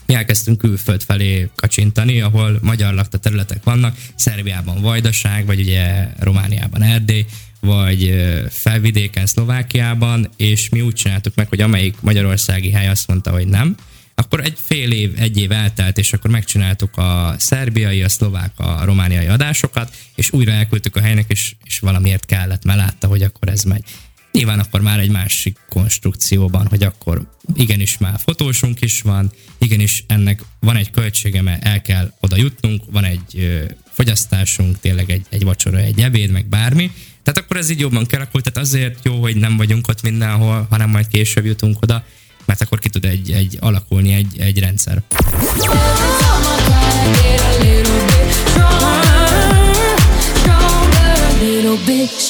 [0.07, 6.83] Mi elkezdtünk külföld felé kacsintani, ahol magyar lakta területek vannak, Szerbiában Vajdaság, vagy ugye Romániában
[6.83, 7.25] Erdély,
[7.67, 8.15] vagy
[8.51, 13.77] felvidéken Szlovákiában, és mi úgy csináltuk meg, hogy amelyik magyarországi hely azt mondta, hogy nem,
[14.15, 18.85] akkor egy fél év, egy év eltelt, és akkor megcsináltuk a szerbiai, a szlovák, a
[18.85, 23.49] romániai adásokat, és újra elküldtük a helynek, és, és valamiért kellett, mert látta, hogy akkor
[23.49, 23.85] ez megy.
[24.33, 30.43] Nyilván akkor már egy másik konstrukcióban, hogy akkor igenis már fotósunk is van, igenis ennek
[30.61, 35.45] van egy költsége, mert el kell oda jutnunk, van egy ö, fogyasztásunk, tényleg egy, egy
[35.45, 36.91] vacsora, egy ebéd, meg bármi.
[37.23, 40.91] Tehát akkor ez így jobban kialakult, tehát azért jó, hogy nem vagyunk ott mindenhol, hanem
[40.91, 42.05] majd később jutunk oda,
[42.45, 45.03] mert akkor ki tud egy, egy alakulni egy, egy rendszer.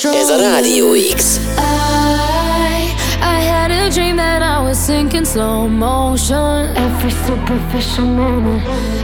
[0.03, 1.41] Ez a Rádió X.
[3.93, 6.75] Dream that I was sinking slow motion.
[6.77, 8.63] Every superficial moment.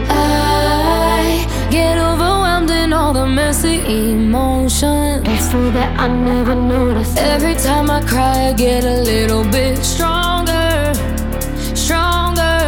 [0.09, 2.38] I get in
[3.09, 3.77] all the messy
[4.13, 5.27] emotions.
[5.27, 7.17] It's so that I never noticed.
[7.17, 10.93] Every time I cry, I get a little bit stronger.
[11.75, 12.61] Stronger.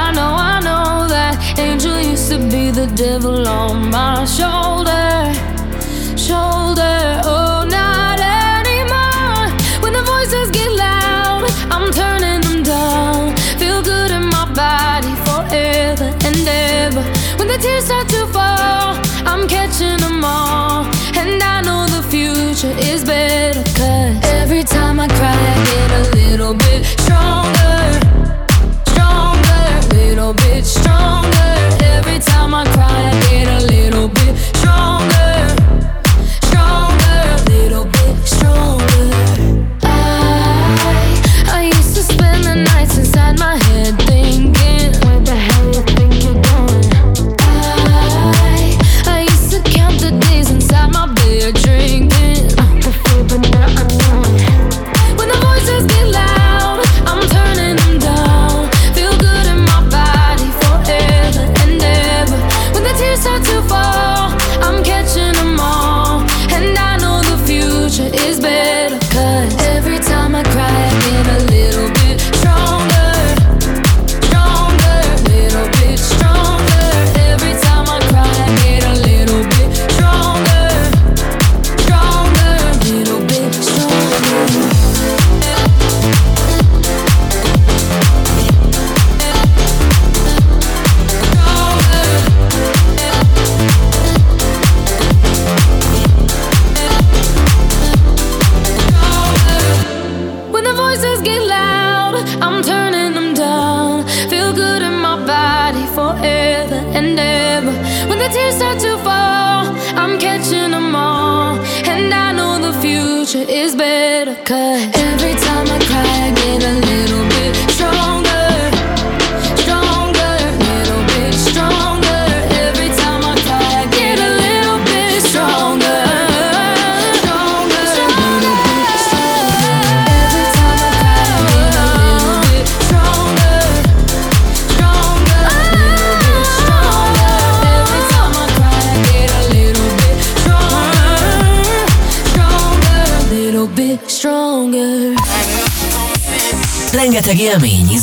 [0.00, 5.12] I know, I know that angel used to be the devil on my shoulder
[6.16, 7.20] shoulder.
[7.24, 9.44] Oh, not anymore.
[9.82, 13.36] When the voices get loud, I'm turning them down.
[13.60, 17.02] Feel good in my body forever and ever.
[17.36, 20.84] When the tears start to fall, I'm catching them all.
[21.16, 23.62] And I know the future is better.
[23.78, 26.54] Cause every time I cry, I get a little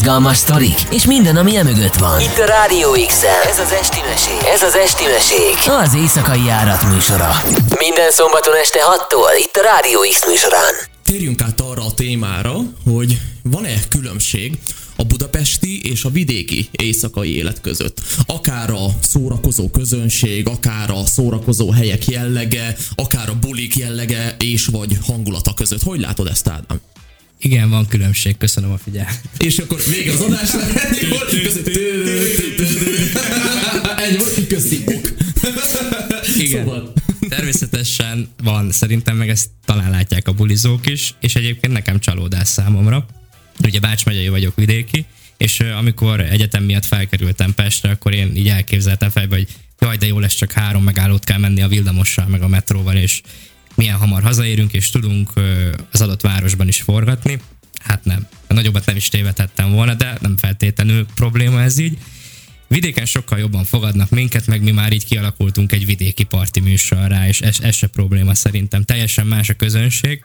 [0.10, 2.22] izgalmas sztorik, és minden, ami emögött van.
[2.22, 4.48] Itt a Rádió x Ez az Esti Mesék.
[4.54, 5.72] Ez az Esti Mesék.
[5.84, 7.32] Az éjszakai járat műsora.
[7.80, 10.74] Minden szombaton este 6-tól itt a Rádió X műsorán.
[11.04, 12.56] Térjünk át arra a témára,
[12.92, 14.60] hogy van-e különbség
[14.96, 18.02] a budapesti és a vidéki éjszakai élet között.
[18.26, 24.98] Akár a szórakozó közönség, akár a szórakozó helyek jellege, akár a bulik jellege és vagy
[25.06, 25.84] hangulata között.
[25.84, 26.82] Hogy látod ezt, Ádám?
[27.42, 29.22] Igen, van különbség, köszönöm a figyelmet.
[29.38, 30.50] És akkor még az adás
[33.98, 35.14] ennyi volt, köszi, ok.
[36.38, 36.64] Igen.
[36.64, 36.94] Szóval,
[37.30, 43.06] Természetesen van, szerintem meg ezt talán látják a bulizók is, és egyébként nekem csalódás számomra.
[43.64, 45.06] Ugye Bács megyei vagyok vidéki,
[45.38, 49.48] és amikor egyetem miatt felkerültem Pestre, akkor én így elképzeltem fejbe, hogy
[49.80, 53.22] jaj, de jó lesz, csak három megállót kell menni a villamossal, meg a metróval, és
[53.80, 55.30] milyen hamar hazaérünk, és tudunk
[55.92, 57.40] az adott városban is forgatni.
[57.80, 58.28] Hát nem.
[58.48, 61.98] Nagyobbat nem is tévedhettem volna, de nem feltétlenül probléma ez így.
[62.68, 67.42] Vidéken sokkal jobban fogadnak minket, meg mi már így kialakultunk egy vidéki parti műsorra, és
[67.42, 68.84] ez, ez se probléma szerintem.
[68.84, 70.24] Teljesen más a közönség.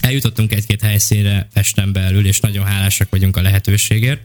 [0.00, 4.20] Eljutottunk egy-két helyszínre Pesten belül, és nagyon hálásak vagyunk a lehetőségért,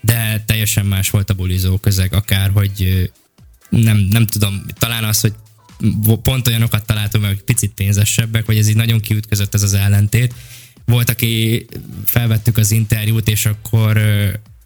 [0.00, 3.10] de teljesen más volt a bulizó közeg, akár, hogy
[3.68, 5.32] nem, nem tudom, talán az, hogy
[6.22, 10.34] pont olyanokat találtunk meg, hogy picit pénzesebbek, hogy ez így nagyon kiütközött ez az ellentét.
[10.84, 11.66] Volt, aki
[12.04, 14.00] felvettük az interjút, és akkor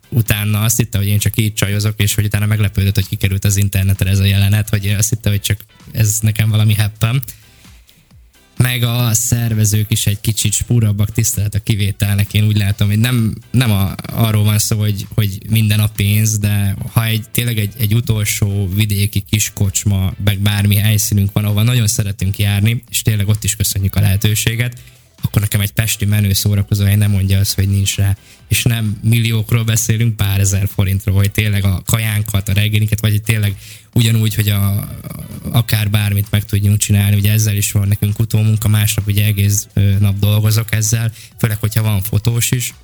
[0.09, 3.57] utána azt hitte, hogy én csak így csajozok, és hogy utána meglepődött, hogy kikerült az
[3.57, 5.61] internetre ez a jelenet, hogy azt hitte, hogy csak
[5.93, 7.23] ez nekem valami heppem.
[8.63, 12.35] Meg a szervezők is egy kicsit spúrabbak, tisztelet a kivételnek.
[12.35, 16.39] Én úgy látom, hogy nem, nem a, arról van szó, hogy, hogy minden a pénz,
[16.39, 21.63] de ha egy, tényleg egy, egy utolsó vidéki kis kocsma, meg bármi helyszínünk van, ahova
[21.63, 24.79] nagyon szeretünk járni, és tényleg ott is köszönjük a lehetőséget,
[25.23, 28.17] akkor nekem egy pesti menő szórakozó hely nem mondja azt, hogy nincs rá.
[28.53, 33.57] És nem milliókról beszélünk, pár ezer forintról, hogy tényleg a kajánkat, a reggelinket, vagy tényleg
[33.95, 34.89] ugyanúgy, hogy a,
[35.53, 37.17] akár bármit meg tudjunk csinálni.
[37.17, 39.67] Ugye ezzel is van nekünk utómunka, másnap ugye egész
[39.99, 42.75] nap dolgozok ezzel, főleg, hogyha van fotós is.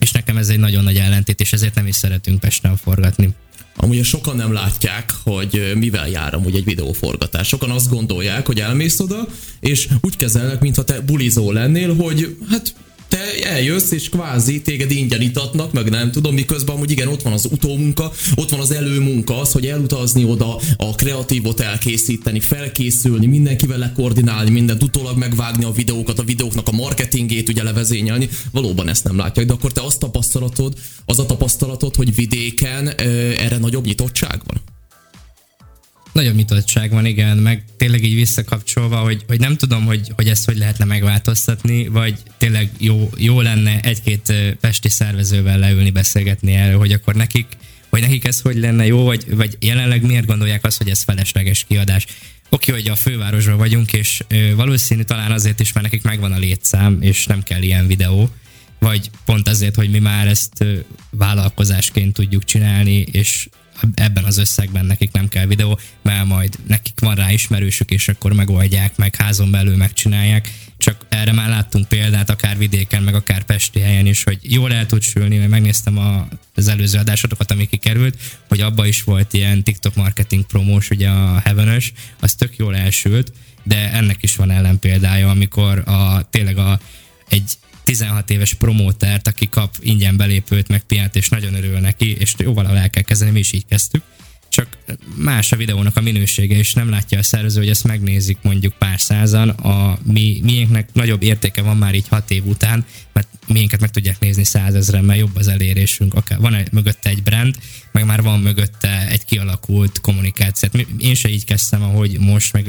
[0.00, 3.28] És nekem ez egy nagyon nagy ellentét, és ezért nem is szeretünk Pesten forgatni.
[3.76, 7.48] Amúgy sokan nem látják, hogy mivel jár amúgy egy videóforgatás.
[7.48, 9.28] Sokan azt gondolják, hogy elmész oda,
[9.60, 12.74] és úgy kezelnek, mintha te bulizó lennél, hogy hát
[13.08, 17.32] te eljössz, és kvázi téged ingyen itatnak, meg nem tudom, miközben amúgy igen, ott van
[17.32, 23.78] az utómunka, ott van az előmunka, az, hogy elutazni oda, a kreatívot elkészíteni, felkészülni, mindenkivel
[23.78, 28.28] lekoordinálni, mindent utólag megvágni a videókat, a videóknak a marketingét ugye levezényelni.
[28.52, 33.30] Valóban ezt nem látják, de akkor te azt tapasztalatod, az a tapasztalatod, hogy vidéken ö,
[33.30, 34.75] erre nagyobb nyitottság van?
[36.16, 40.44] Nagyobb nyitottság van, igen, meg tényleg így visszakapcsolva, hogy, hogy nem tudom, hogy, hogy ezt
[40.44, 46.92] hogy lehetne megváltoztatni, vagy tényleg jó, jó lenne egy-két pesti szervezővel leülni, beszélgetni erről, hogy
[46.92, 47.46] akkor nekik,
[47.88, 51.64] hogy nekik ez hogy lenne jó, vagy, vagy jelenleg miért gondolják azt, hogy ez felesleges
[51.68, 52.06] kiadás.
[52.48, 54.22] Oké, hogy a fővárosban vagyunk, és
[54.54, 58.30] valószínű talán azért is, mert nekik megvan a létszám, és nem kell ilyen videó,
[58.78, 60.64] vagy pont azért, hogy mi már ezt
[61.10, 63.48] vállalkozásként tudjuk csinálni, és
[63.94, 68.32] ebben az összegben nekik nem kell videó, mert majd nekik van rá ismerősök, és akkor
[68.32, 70.52] megoldják, meg házon belül megcsinálják.
[70.78, 74.86] Csak erre már láttunk példát, akár vidéken, meg akár Pesti helyen is, hogy jól el
[74.86, 78.16] tud sülni, mert megnéztem a, az előző adásotokat, ami kikerült,
[78.48, 83.32] hogy abba is volt ilyen TikTok marketing promós, ugye a Heavenös, az tök jól elsült,
[83.62, 86.80] de ennek is van ellenpéldája, amikor a, tényleg a,
[87.28, 87.52] egy
[87.86, 92.76] 16 éves promótert, aki kap ingyen belépőt, meg piát, és nagyon örül neki, és jóval
[92.76, 94.02] el kell kezdeni, mi is így kezdtük.
[94.48, 94.68] Csak
[95.16, 99.00] más a videónak a minősége, és nem látja a szervező, hogy ezt megnézik mondjuk pár
[99.00, 99.48] százan.
[99.48, 104.18] A mi, miénknek nagyobb értéke van már így hat év után, mert miénket meg tudják
[104.18, 106.14] nézni százezren, mert jobb az elérésünk.
[106.14, 107.56] Akár van egy, mögötte egy brand,
[107.92, 110.68] meg már van mögötte egy kialakult kommunikáció.
[110.98, 112.64] Én se így kezdtem, ahogy most, meg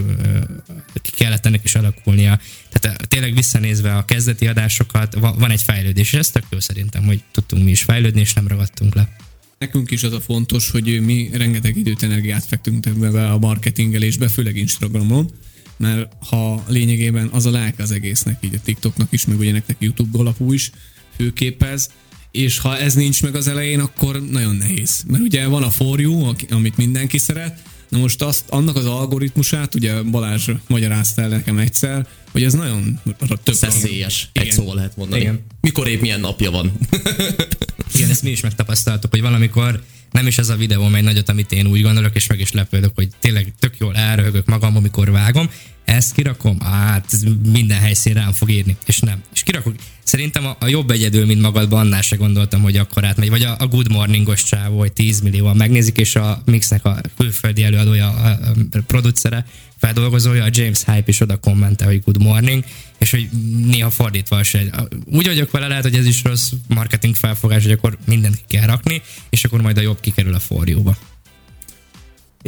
[1.18, 2.40] kellett ennek is alakulnia.
[2.70, 7.04] Tehát tényleg visszanézve a kezdeti adásokat, va- van egy fejlődés, és ez tök jó szerintem,
[7.04, 9.16] hogy tudtunk mi is fejlődni, és nem ragadtunk le.
[9.60, 14.56] Nekünk is az a fontos, hogy mi rengeteg időt, energiát fektünk be a marketingelésbe, főleg
[14.58, 15.32] Instagramon,
[15.78, 19.76] mert ha lényegében az a lelke az egésznek, így a TikToknak is, meg ugye nektek
[19.80, 20.72] YouTube alapú is
[21.16, 21.90] főképez,
[22.32, 25.04] és ha ez nincs meg az elején, akkor nagyon nehéz.
[25.08, 28.86] Mert ugye van a For You, aki- amit mindenki szeret, na most azt, annak az
[28.86, 33.00] algoritmusát, ugye Balázs magyarázta el nekem egyszer, hogy ez nagyon
[33.44, 34.56] több Szeszélyes, egy Igen.
[34.56, 35.22] szóval lehet mondani.
[35.22, 35.46] Igen.
[35.62, 36.72] Mikor épp milyen napja van?
[37.94, 41.52] Igen, ezt mi is megtapasztaltuk, hogy valamikor nem is az a videó megy nagyot, amit
[41.52, 45.50] én úgy gondolok, és meg is lepődök, hogy tényleg tök jól elröhögök magam, amikor vágom,
[45.88, 47.18] ezt kirakom, hát
[47.52, 49.24] minden helyszín rám fog írni, és nem.
[49.34, 49.76] És kirakok.
[50.04, 53.30] Szerintem a, a jobb egyedül, mint magadban, annál se gondoltam, hogy akkor átmegy.
[53.30, 57.64] Vagy a, a Good Morningos csávó, hogy 10 millióan megnézik, és a Mixnek a külföldi
[57.64, 58.28] előadója, a,
[58.72, 59.46] a producere,
[59.78, 62.64] feldolgozója, a James Hype is oda kommentel, hogy Good Morning,
[62.98, 63.30] és hogy
[63.66, 64.88] néha fordítva se.
[65.06, 68.66] Úgy vagyok vele, lehet, hogy ez is rossz marketing felfogás, hogy akkor mindent ki kell
[68.66, 70.98] rakni, és akkor majd a jobb kikerül a forjóba.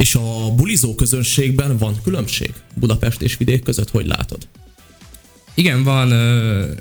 [0.00, 4.48] És a bulizó közönségben van különbség Budapest és vidék között, hogy látod?
[5.54, 6.72] Igen, van, ö,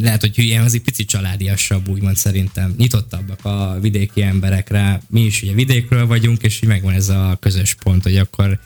[0.00, 2.74] lehet, hogy hülyen, az egy picit családiasabb, úgymond szerintem.
[2.76, 5.02] Nyitottabbak a vidéki emberekre.
[5.08, 8.60] Mi is ugye vidékről vagyunk, és így megvan ez a közös pont, hogy akkor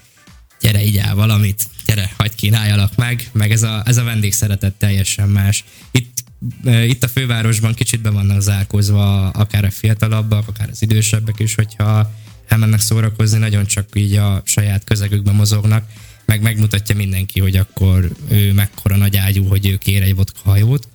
[0.60, 5.28] gyere, így áll valamit, gyere, hagyd kínáljalak meg, meg ez a, ez a vendégszeretet teljesen
[5.28, 5.64] más.
[5.90, 6.24] Itt,
[6.64, 12.10] itt a fővárosban kicsit be vannak zárkózva akár a fiatalabbak, akár az idősebbek is, hogyha
[12.49, 15.84] elmennek szórakozni, nagyon csak így a saját közegükben mozognak,
[16.24, 20.88] meg megmutatja mindenki, hogy akkor ő mekkora nagy ágyú, hogy ő kér egy vodka hajót,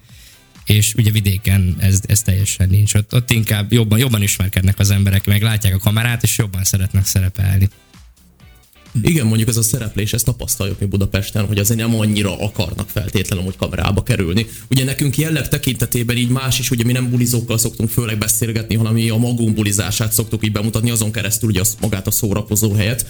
[0.66, 2.93] és ugye vidéken ez, ez teljesen nincs.
[2.93, 7.06] Ott, ott inkább jobban, jobban ismerkednek az emberek, meg látják a kamerát, és jobban szeretnek
[7.06, 7.70] szerepelni.
[9.02, 13.46] Igen, mondjuk ez a szereplés, ezt tapasztaljuk mi Budapesten, hogy azért nem annyira akarnak feltétlenül,
[13.46, 14.48] hogy kamerába kerülni.
[14.70, 18.94] Ugye nekünk jelleg tekintetében így más is, ugye mi nem bulizókkal szoktunk főleg beszélgetni, hanem
[18.94, 23.06] mi a magunk bulizását szoktuk így bemutatni, azon keresztül ugye az, magát a szórakozó helyet.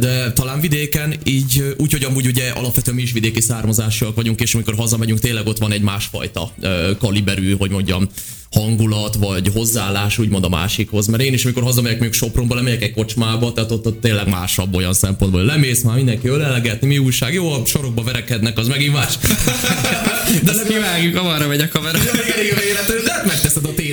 [0.00, 4.54] De talán vidéken így, úgy, hogy amúgy ugye alapvetően mi is vidéki származásúak vagyunk, és
[4.54, 6.52] amikor hazamegyünk, tényleg ott van egy másfajta
[6.98, 8.08] kaliberű, hogy mondjam,
[8.50, 11.06] hangulat, vagy hozzáállás úgymond a másikhoz.
[11.06, 14.74] Mert én is, amikor hazamegyek mondjuk Sopronba, lemegyek egy kocsmába, tehát ott, ott tényleg másabb
[14.74, 18.92] olyan szempontból, hogy lemész már mindenki ölelegetni, mi újság, jó, a sorokba verekednek, az megint
[18.92, 19.18] más.
[20.44, 21.98] De nem kivágjuk, amarra megy a kamera.
[21.98, 23.85] igen, igen, véletlenül, de megteszed a téteket.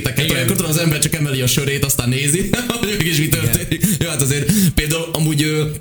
[0.44, 3.86] Olyankor tudod, az ember csak emeli a sörét, aztán nézi, hogy mégis mi történik.
[4.00, 5.72] Jó, hát azért például amúgy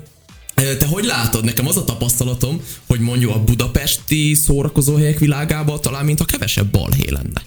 [0.55, 1.43] te hogy látod?
[1.43, 7.09] Nekem az a tapasztalatom, hogy mondjuk a budapesti szórakozóhelyek világában talán mint a kevesebb balhé
[7.09, 7.41] lenne.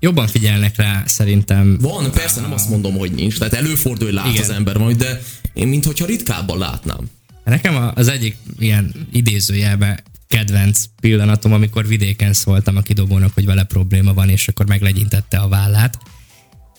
[0.00, 1.78] Jobban figyelnek rá szerintem.
[1.80, 3.38] Van, persze nem azt mondom, hogy nincs.
[3.38, 4.42] Tehát előfordul, hogy lát Igen.
[4.42, 5.22] az ember majd, de
[5.54, 7.10] én mintha ritkábban látnám.
[7.44, 14.14] Nekem az egyik ilyen idézőjelben kedvenc pillanatom, amikor vidéken szóltam a kidobónak, hogy vele probléma
[14.14, 15.98] van, és akkor meglegyintette a vállát.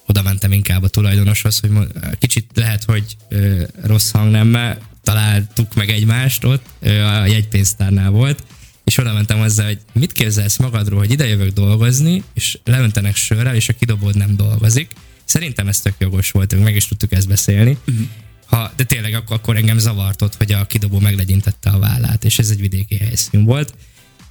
[0.08, 1.72] Oda mentem inkább a tulajdonoshoz, hogy
[2.20, 8.44] kicsit lehet, hogy ö, rossz hangnemmel találtuk meg egymást ott, ö, a jegypénztárnál volt,
[8.84, 13.56] és oda mentem azzal, hogy mit képzelsz magadról, hogy ide jövök dolgozni, és leöntenek sörrel,
[13.56, 14.92] és a kidobód nem dolgozik.
[15.26, 17.78] Szerintem ez tök jogos volt, meg is tudtuk ezt beszélni.
[17.88, 18.08] Uh-huh.
[18.50, 22.40] Ha, de tényleg akkor, akkor engem zavart ott, hogy a kidobó meglegyintette a vállát, és
[22.40, 23.74] ez egy vidéki helyszín volt.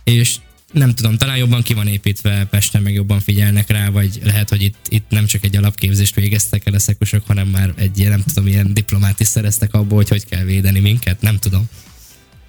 [0.04, 0.36] És
[0.72, 4.62] nem tudom, talán jobban ki van építve, Pesten meg jobban figyelnek rá, vagy lehet, hogy
[4.62, 8.22] itt, itt nem csak egy alapképzést végeztek el a szekusok, hanem már egy ilyen, nem
[8.22, 11.68] tudom, ilyen diplomát is szereztek abból, hogy hogy kell védeni minket, nem tudom.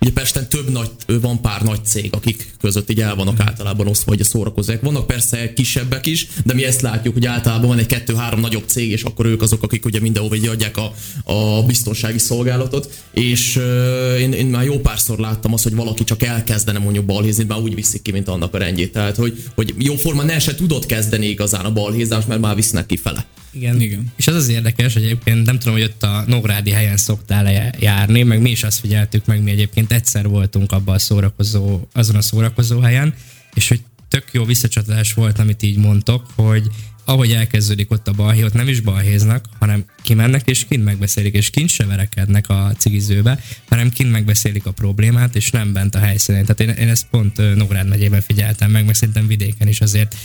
[0.02, 4.12] Ugye Pesten több nagy, van pár nagy cég, akik között így el vannak általában osztva,
[4.12, 4.82] hogy a szórakozók.
[4.82, 8.92] Vannak persze kisebbek is, de mi ezt látjuk, hogy általában van egy kettő-három nagyobb cég,
[8.92, 10.94] és akkor ők azok, akik ugye mindenhova így adják a,
[11.34, 13.04] a biztonsági szolgálatot.
[13.14, 17.44] És uh, én, én, már jó párszor láttam azt, hogy valaki csak elkezdene mondjuk balhézni,
[17.44, 18.92] már úgy viszik ki, mint annak a rendjét.
[18.92, 23.26] Tehát, hogy, hogy jóforma ne se tudott kezdeni igazán a balhézást, mert már visznek kifele.
[23.52, 23.82] Igen.
[23.82, 24.12] Igen.
[24.16, 28.24] És az az érdekes, hogy egyébként nem tudom, hogy ott a Nógrádi helyen szoktál járni,
[28.24, 32.22] meg mi is azt figyeltük meg, mi egyébként egyszer voltunk abban a szórakozó, azon a
[32.22, 33.14] szórakozó helyen,
[33.54, 36.70] és hogy tök jó visszacsatolás volt, amit így mondtok, hogy
[37.06, 41.50] ahogy elkezdődik ott a balhé, ott nem is balhéznak, hanem kimennek és kint megbeszélik, és
[41.50, 43.40] kint se verekednek a cigizőbe,
[43.70, 46.46] hanem kint megbeszélik a problémát, és nem bent a helyszínen.
[46.46, 50.16] Tehát én, én ezt pont Nógrád megyében figyeltem meg, meg szerintem vidéken is azért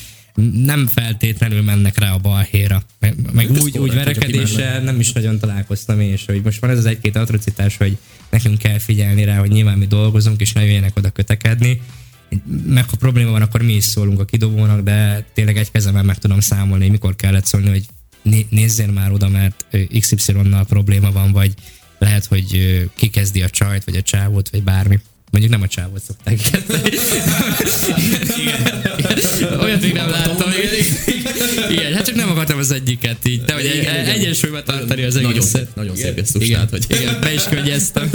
[0.53, 2.82] nem feltétlenül mennek rá a balhéra.
[2.99, 6.70] Meg, meg Ez úgy, úgy verekedéssel nem is nagyon találkoztam én, és hogy most van
[6.70, 7.97] ez az egy-két atrocitás, hogy
[8.30, 11.80] nekünk kell figyelni rá, hogy nyilván mi dolgozunk, és ne jöjjenek oda kötekedni.
[12.66, 16.18] Meg ha probléma van, akkor mi is szólunk a kidobónak, de tényleg egy kezemmel meg
[16.18, 17.87] tudom számolni, mikor kellett szólni, hogy
[18.22, 19.66] né- nézzél már oda, mert
[19.99, 21.55] XY-nal probléma van, vagy
[21.99, 25.01] lehet, hogy kikezdi a csajt, vagy a csávót, vagy bármi.
[25.30, 26.62] Mondjuk nem a csávót szokták igen.
[31.39, 31.72] Nem láttam.
[31.72, 31.93] Igen.
[31.95, 33.43] hát csak nem akartam az egyiket így.
[33.43, 35.51] De hogy Igen, egyensúlyba tartani az Nagyon egészet.
[35.51, 36.85] szép, nagyon szép gesztus, Igen, hogy...
[36.89, 38.11] igen, be is könnyeztem.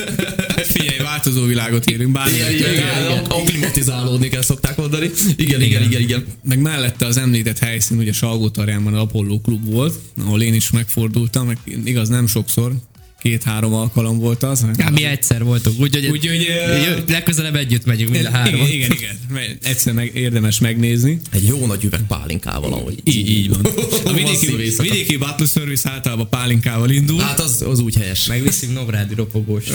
[0.64, 2.38] Figyelj, változó világot élünk, bármi.
[2.38, 5.10] Igen, kell, szokták mondani.
[5.36, 6.26] Igen, igen, igen, igen.
[6.44, 10.72] Meg mellette az említett helyszín, ugye Salgó Tarjánban az Apollo klub volt, ahol én is
[10.72, 12.74] megfordultam, meg igaz nem sokszor,
[13.22, 14.66] két-három alkalom volt az.
[14.78, 18.54] Hát mi egyszer voltunk, úgyhogy Úgyhogy, ö, Jö- legközelebb együtt megyünk mind a három.
[18.56, 19.58] igen, igen, igen.
[19.64, 21.20] Egyszer meg, érdemes megnézni.
[21.32, 23.00] Egy jó nagy üveg pálinkával, ahogy.
[23.04, 23.66] Így, így van.
[24.06, 24.84] A vidéki, éjszaka.
[24.90, 27.20] vidéki Battle Service általában pálinkával indul.
[27.22, 28.26] Hát az, az úgy helyes.
[28.26, 29.66] Megviszünk Nógrádi ropogós.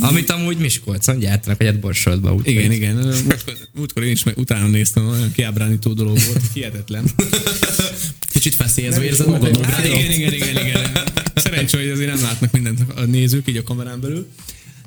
[0.00, 2.32] Amit amúgy Miskolcon gyártanak, vagy hát.
[2.32, 2.94] Úgy, Igen, igen.
[2.96, 7.04] Múltkor, múltkor én is meg utána néztem, olyan kiábrándító dolog volt, hihetetlen.
[8.32, 10.90] Kicsit feszélyezve érzed magad, Hát igen, igen, igen, igen.
[11.58, 14.28] Szerencsé, hogy azért nem látnak mindent a nézők így a kamerán belül.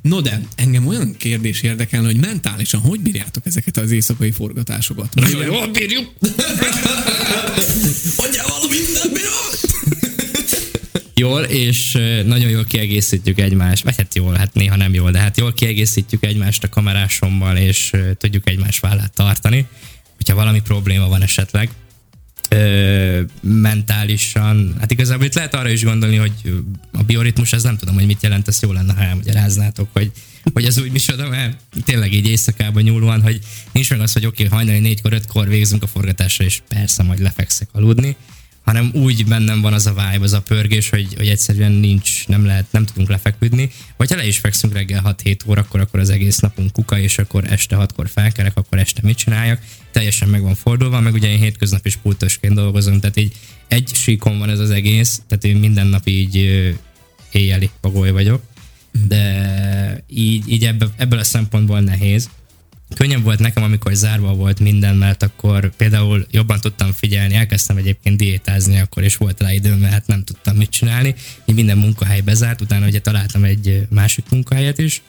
[0.01, 5.13] No de, engem olyan kérdés érdekelne, hogy mentálisan hogy bírjátok ezeket az éjszakai forgatásokat?
[5.13, 6.13] Nagyon jól bírjuk.
[8.17, 9.59] Mondjál valamit, nem bírok!
[11.15, 11.91] Jól, és
[12.25, 16.23] nagyon jól kiegészítjük egymást, vagy hát jól, hát néha nem jól, de hát jól kiegészítjük
[16.23, 19.65] egymást a kamerásommal, és tudjuk egymás vállát tartani,
[20.15, 21.69] hogyha valami probléma van esetleg.
[22.55, 26.31] Ö, mentálisan, hát igazából itt lehet arra is gondolni, hogy
[26.91, 30.11] a bioritmus, ez nem tudom, hogy mit jelent, ezt jó lenne, ha elmagyaráznátok, hogy,
[30.53, 33.39] hogy ez úgy micsoda, mert tényleg így éjszakában nyúlóan, hogy
[33.71, 37.19] nincs meg az, hogy oké, okay, hajnali négykor, ötkor végzünk a forgatásra, és persze majd
[37.19, 38.15] lefekszek aludni,
[38.63, 42.45] hanem úgy bennem van az a vibe, az a pörgés, hogy, hogy egyszerűen nincs, nem
[42.45, 46.39] lehet, nem tudunk lefeküdni, vagy ha le is fekszünk reggel 6-7 órakor, akkor az egész
[46.39, 50.99] napunk kuka, és akkor este 6-kor felkelek, akkor este mit csináljak, teljesen meg van fordulva,
[50.99, 53.33] meg ugye én hétköznap is pultosként dolgozom, tehát így
[53.67, 56.35] egy síkon van ez az egész, tehát én minden nap így
[57.31, 58.41] éjjeli pagoly vagyok,
[59.07, 62.29] de így, így ebből, ebből a szempontból nehéz.
[62.95, 68.17] Könnyebb volt nekem, amikor zárva volt minden, mert akkor például jobban tudtam figyelni, elkezdtem egyébként
[68.17, 71.15] diétázni akkor, és volt rá időm, mert hát nem tudtam mit csinálni.
[71.45, 75.01] Így minden munkahely bezárt, utána ugye találtam egy másik munkahelyet is,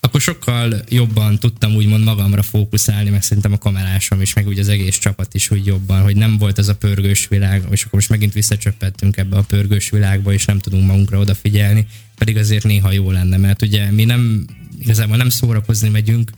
[0.00, 4.68] akkor sokkal jobban tudtam úgymond magamra fókuszálni, meg szerintem a kamerásom is, meg úgy az
[4.68, 8.08] egész csapat is úgy jobban, hogy nem volt az a pörgős világ, és akkor most
[8.08, 11.86] megint visszacsöppettünk ebbe a pörgős világba, és nem tudunk magunkra odafigyelni,
[12.18, 14.44] pedig azért néha jó lenne, mert ugye mi nem,
[14.78, 16.30] igazából nem szórakozni megyünk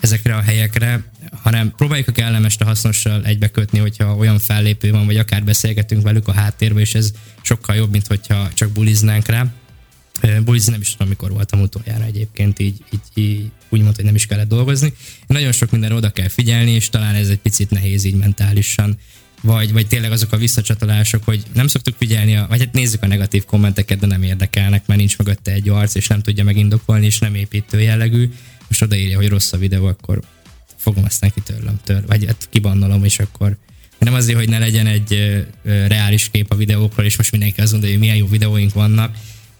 [0.00, 1.04] ezekre a helyekre,
[1.42, 6.28] hanem próbáljuk a kellemest a hasznossal egybekötni, hogyha olyan fellépő van, vagy akár beszélgetünk velük
[6.28, 9.46] a háttérben, és ez sokkal jobb, mint hogyha csak buliznánk rá.
[10.44, 14.14] Bulizni nem is tudom, mikor voltam utoljára egyébként, így, így, így úgy mondta, hogy nem
[14.14, 14.92] is kellett dolgozni.
[15.26, 18.98] Nagyon sok mindenre oda kell figyelni, és talán ez egy picit nehéz így mentálisan.
[19.42, 23.06] Vagy, vagy tényleg azok a visszacsatolások, hogy nem szoktuk figyelni, a, vagy hát nézzük a
[23.06, 27.18] negatív kommenteket, de nem érdekelnek, mert nincs mögötte egy arc, és nem tudja megindokolni, és
[27.18, 28.30] nem építő jellegű.
[28.68, 30.22] Most odaírja, hogy rossz a videó, akkor
[30.76, 33.56] fogom ezt neki tőlem, tör, vagy hát kibannolom, és akkor
[33.98, 37.90] nem azért, hogy ne legyen egy reális kép a videókról, és most mindenki azt mondja,
[37.90, 39.16] hogy milyen jó videóink vannak,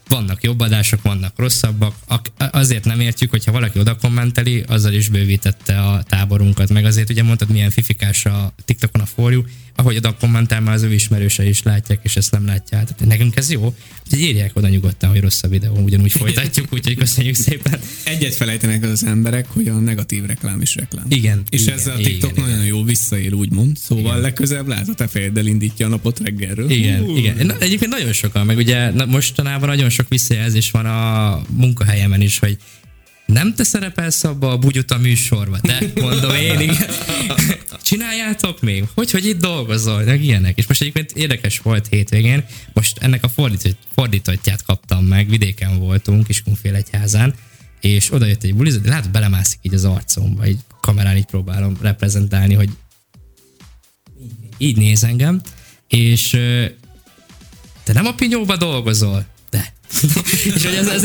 [0.09, 1.95] vannak jobb adások, vannak rosszabbak.
[2.07, 6.69] Ak- azért nem értjük, hogyha valaki oda kommenteli, azzal is bővítette a táborunkat.
[6.73, 9.45] Meg azért ugye mondtad, milyen fifikás a TikTokon a forjú,
[9.75, 12.85] ahogy oda kommentál, már az ő ismerősei is látják, és ezt nem látják.
[12.85, 13.75] Tehát nekünk ez jó.
[14.05, 17.81] Úgyhogy írják oda nyugodtan, hogy rossz a videó, ugyanúgy folytatjuk, úgyhogy köszönjük szépen.
[18.05, 21.05] Egyet felejtenek az emberek, hogy a negatív reklám is reklám.
[21.09, 22.49] Igen, És igen, ezzel a igen, TikTok igen.
[22.49, 23.77] nagyon jó visszaél, úgymond.
[23.77, 24.21] Szóval Igen.
[24.21, 26.71] legközelebb a te fejeddel indítja a napot reggelről.
[26.71, 27.17] Igen, Hú.
[27.17, 27.47] igen.
[27.47, 32.39] Na, egyébként nagyon sokan, meg ugye na, mostanában nagyon sok visszajelzés van a munkahelyemen is,
[32.39, 32.59] hogy
[33.27, 36.91] nem te szerepelsz abba a bugyuta műsorba, de mondom én, igen.
[37.83, 38.85] Csináljátok még?
[38.95, 40.03] Hogy, hogy itt dolgozol?
[40.03, 40.59] Meg ilyenek.
[40.59, 46.27] És most egyébként érdekes volt hétvégén, most ennek a fordított, fordítottját kaptam meg, vidéken voltunk,
[46.27, 47.35] Kiskunfélegyházán,
[47.81, 51.77] és oda jött egy buliz, de látod, belemászik így az arcomba, így kamerán így próbálom
[51.81, 52.71] reprezentálni, hogy
[54.59, 55.41] így néz engem,
[55.89, 56.31] és
[57.85, 59.37] te nem a pinyóba dolgozol?
[59.51, 59.73] De.
[60.57, 61.03] és hogy ez, ez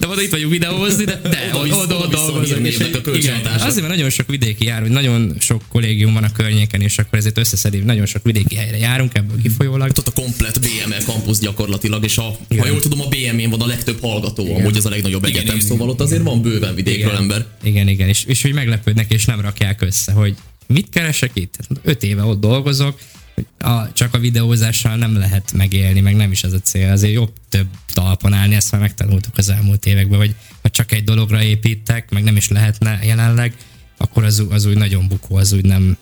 [0.00, 2.64] de oda itt vagyunk videózni, de, de Oda vissza- oda, oda dolgozom.
[2.64, 2.74] És,
[3.14, 6.98] igen, azért, mert nagyon sok vidéki jár, hogy nagyon sok kollégium van a környéken, és
[6.98, 9.92] akkor ezért összeszedik, nagyon sok vidéki helyre járunk ebből kifolyólag.
[9.98, 12.66] ott a komplet BML kampusz gyakorlatilag, és a, ha Igen.
[12.66, 15.68] jól tudom, a BM-én van a legtöbb hallgató, amúgy ez a legnagyobb Igen, egyetem, igen,
[15.68, 17.22] szóval ott azért van bőven vidékről Igen.
[17.22, 17.46] ember.
[17.62, 20.34] Igen, igen, és, és hogy meglepődnek, és nem rakják össze, hogy
[20.66, 21.54] mit keresek itt?
[21.58, 23.23] Hát öt éve ott dolgozok, hogy
[23.58, 26.90] a, csak a videózással nem lehet megélni, meg nem is ez a cél.
[26.90, 31.04] Azért jobb több talpon állni, ezt már megtanultuk az elmúlt években, hogy ha csak egy
[31.04, 33.54] dologra építek, meg nem is lehetne jelenleg,
[33.96, 35.96] akkor az, az úgy nagyon bukó, az úgy nem,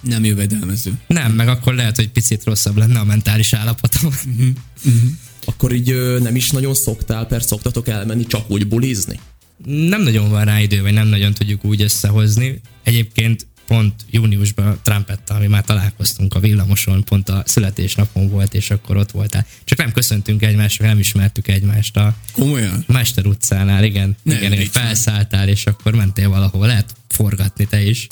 [0.00, 0.92] Nem jövedelmező.
[1.06, 4.12] nem, meg akkor lehet, hogy picit rosszabb lenne a mentális állapotom.
[5.44, 9.18] Akkor így ö, nem is nagyon szoktál, persze szoktatok elmenni csak úgy bulizni?
[9.66, 12.60] nem nagyon van rá idő, vagy nem nagyon tudjuk úgy összehozni.
[12.82, 18.96] Egyébként pont júniusban Trumpettal mi már találkoztunk a villamoson, pont a születésnapon volt, és akkor
[18.96, 19.46] ott voltál.
[19.64, 22.84] Csak nem köszöntünk egymásra, nem ismertük egymást a Komolyan?
[22.86, 24.16] Mester utcánál, igen.
[24.22, 28.06] Ne igen, igen felszálltál, és akkor mentél valahol, lehet forgatni te is.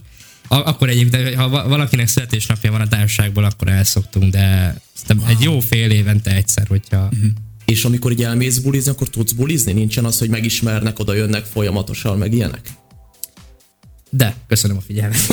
[0.49, 5.43] A- akkor egyébként, ha va- valakinek születésnapja van a társaságból, akkor elszoktunk, de szerintem egy
[5.43, 7.27] jó fél évente egyszer, hogyha Mhm.
[7.65, 9.73] És amikor így elmész bulizni, akkor tudsz bulizni?
[9.73, 12.61] Nincsen az, hogy megismernek, oda jönnek folyamatosan, meg ilyenek?
[14.11, 15.27] De, köszönöm a figyelmet.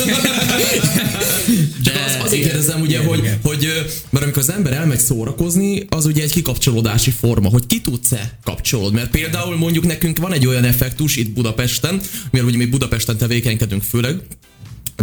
[1.83, 6.05] Csak az, azért kérdezem ugye, hogy, hogy, ö, mert amikor az ember elmegy szórakozni, az
[6.05, 8.97] ugye egy kikapcsolódási forma, hogy ki tudsz-e kapcsolódni.
[8.97, 12.01] Mert például mondjuk nekünk van egy olyan effektus itt Budapesten,
[12.31, 14.21] mert ugye mi Budapesten tevékenykedünk főleg,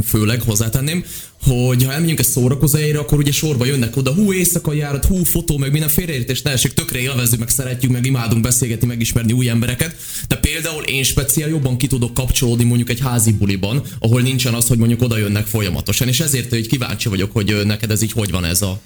[0.02, 1.04] főleg hozzátenném,
[1.42, 5.58] hogy ha elmegyünk egy szórakozóhelyre, akkor ugye sorba jönnek oda, hú, éjszakai járat, hú, fotó,
[5.58, 9.96] meg minden félreértés, ne esik, tökre élvezzük, meg szeretjük, meg imádunk beszélgetni, megismerni új embereket.
[10.28, 14.66] De például én speciál jobban ki tudok kapcsolódni mondjuk egy házi buliban, ahol nincsen az,
[14.66, 18.30] hogy mondjuk oda jönnek folyamatosan, és ezért hogy kíváncsi vagyok, hogy neked ez így hogy
[18.30, 18.80] van ez a,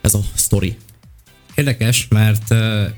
[0.00, 0.76] ez a sztori.
[1.60, 2.54] Érdekes, mert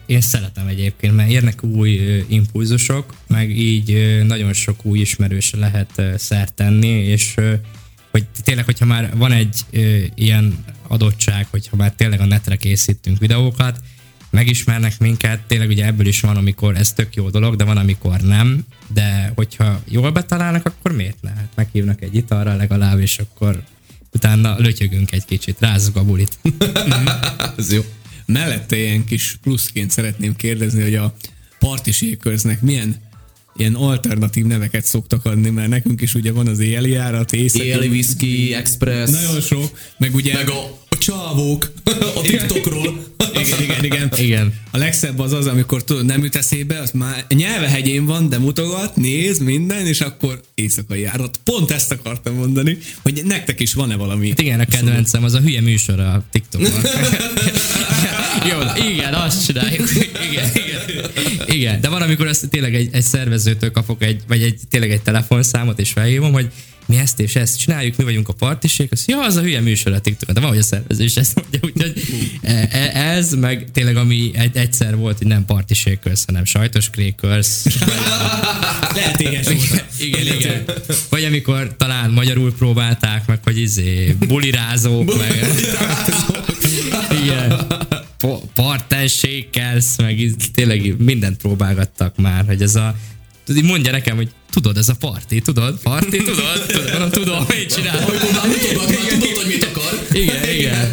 [0.06, 6.54] én szeretem egyébként, mert érnek új impulzusok, meg így nagyon sok új ismerősre lehet szert
[6.54, 7.34] tenni, és
[8.10, 9.60] hogy tényleg, hogyha már van egy
[10.14, 13.80] ilyen adottság, hogyha már tényleg a netre készítünk videókat,
[14.30, 18.20] megismernek minket, tényleg ugye ebből is van, amikor ez tök jó dolog, de van, amikor
[18.20, 21.30] nem, de hogyha jól betalálnak, akkor miért ne?
[21.30, 23.62] Hát meghívnak egy italra legalább, és akkor
[24.12, 26.38] utána lötyögünk egy kicsit, rázzuk a bulit.
[27.56, 27.82] Ez jó.
[28.27, 31.14] Mellette ilyen kis pluszként szeretném kérdezni, hogy a
[31.59, 32.97] partiséköznek milyen
[33.57, 37.64] ilyen alternatív neveket szoktak adni, mert nekünk is ugye van az éjjeli járat, éjszaki.
[37.64, 40.35] Éli whisky, express, Nagyon sok, meg ugye...
[40.35, 41.73] meg a, a csávók
[42.16, 43.05] a TikTokról.
[43.43, 44.11] Igen, igen, igen.
[44.16, 44.55] Igen.
[44.70, 48.97] A legszebb az az, amikor tudod, nem jut eszébe, az már nyelvehegyén van, de mutogat,
[48.97, 51.41] néz, minden, és akkor éjszakai járat.
[51.45, 54.29] Pont ezt akartam mondani, hogy nektek is van-e valami.
[54.29, 56.70] Hát igen, a kedvencem az a hülye műsor a TikTokon.
[58.51, 59.90] Jó, igen, azt csináljuk.
[60.30, 61.11] Igen, igen.
[61.47, 61.80] igen.
[61.80, 65.78] de van, amikor azt tényleg egy, egy szervezőtől kapok egy, vagy egy, tényleg egy telefonszámot,
[65.78, 66.51] és felhívom, hogy
[66.86, 69.93] mi ezt és ezt csináljuk, mi vagyunk a partiség, az, ja, az a hülye műsor
[69.93, 72.03] a TikTokon, de van, hogy a szervező is ezt mondja, úgyhogy
[72.43, 76.90] e- e- ez, meg tényleg ami egy, egyszer volt, hogy nem partiség köz, hanem sajtos
[76.90, 77.66] krékörsz.
[78.95, 79.84] Lehet éhes volt.
[79.99, 80.64] Igen, igen.
[81.09, 85.45] Vagy amikor talán magyarul próbálták, meg hogy izé, bulirázók, meg...
[87.22, 87.66] igen.
[88.23, 92.95] Po- Partenssékelsz, meg tényleg mindent próbálgattak már, hogy ez a
[93.45, 95.79] Tudod, mondja nekem, hogy tudod, ez a parti, tudod?
[95.83, 96.64] Parti, tudod?
[96.66, 96.91] tudod?
[96.91, 98.01] Mondom, tudom, mit csinál.
[98.03, 100.07] Hogy már tudod, hogy mit akar.
[100.12, 100.89] Igen, igen.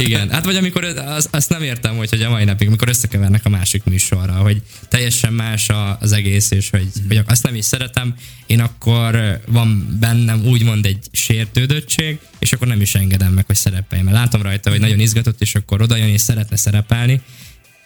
[0.00, 3.44] Igen, hát vagy amikor az, azt nem értem, hogy, hogy a mai napig, amikor összekevernek
[3.44, 5.68] a másik műsorra, hogy teljesen más
[5.98, 8.14] az egész, és hogy, hogy azt nem is szeretem,
[8.46, 14.06] én akkor van bennem úgymond egy sértődöttség, és akkor nem is engedem meg, hogy szerepeljem.
[14.06, 17.20] Mert látom rajta, hogy nagyon izgatott, és akkor oda jön és szeretne szerepelni,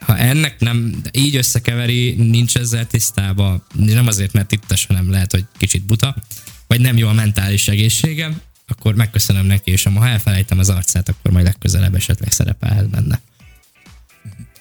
[0.00, 5.44] ha ennek nem így összekeveri, nincs ezzel tisztában, nem azért, mert ittas, hanem lehet, hogy
[5.58, 6.16] kicsit buta,
[6.66, 8.40] vagy nem jó a mentális egészségem,
[8.72, 13.20] akkor megköszönöm neki, és ha elfelejtem az arcát, akkor majd legközelebb esetleg szerepelhet benne.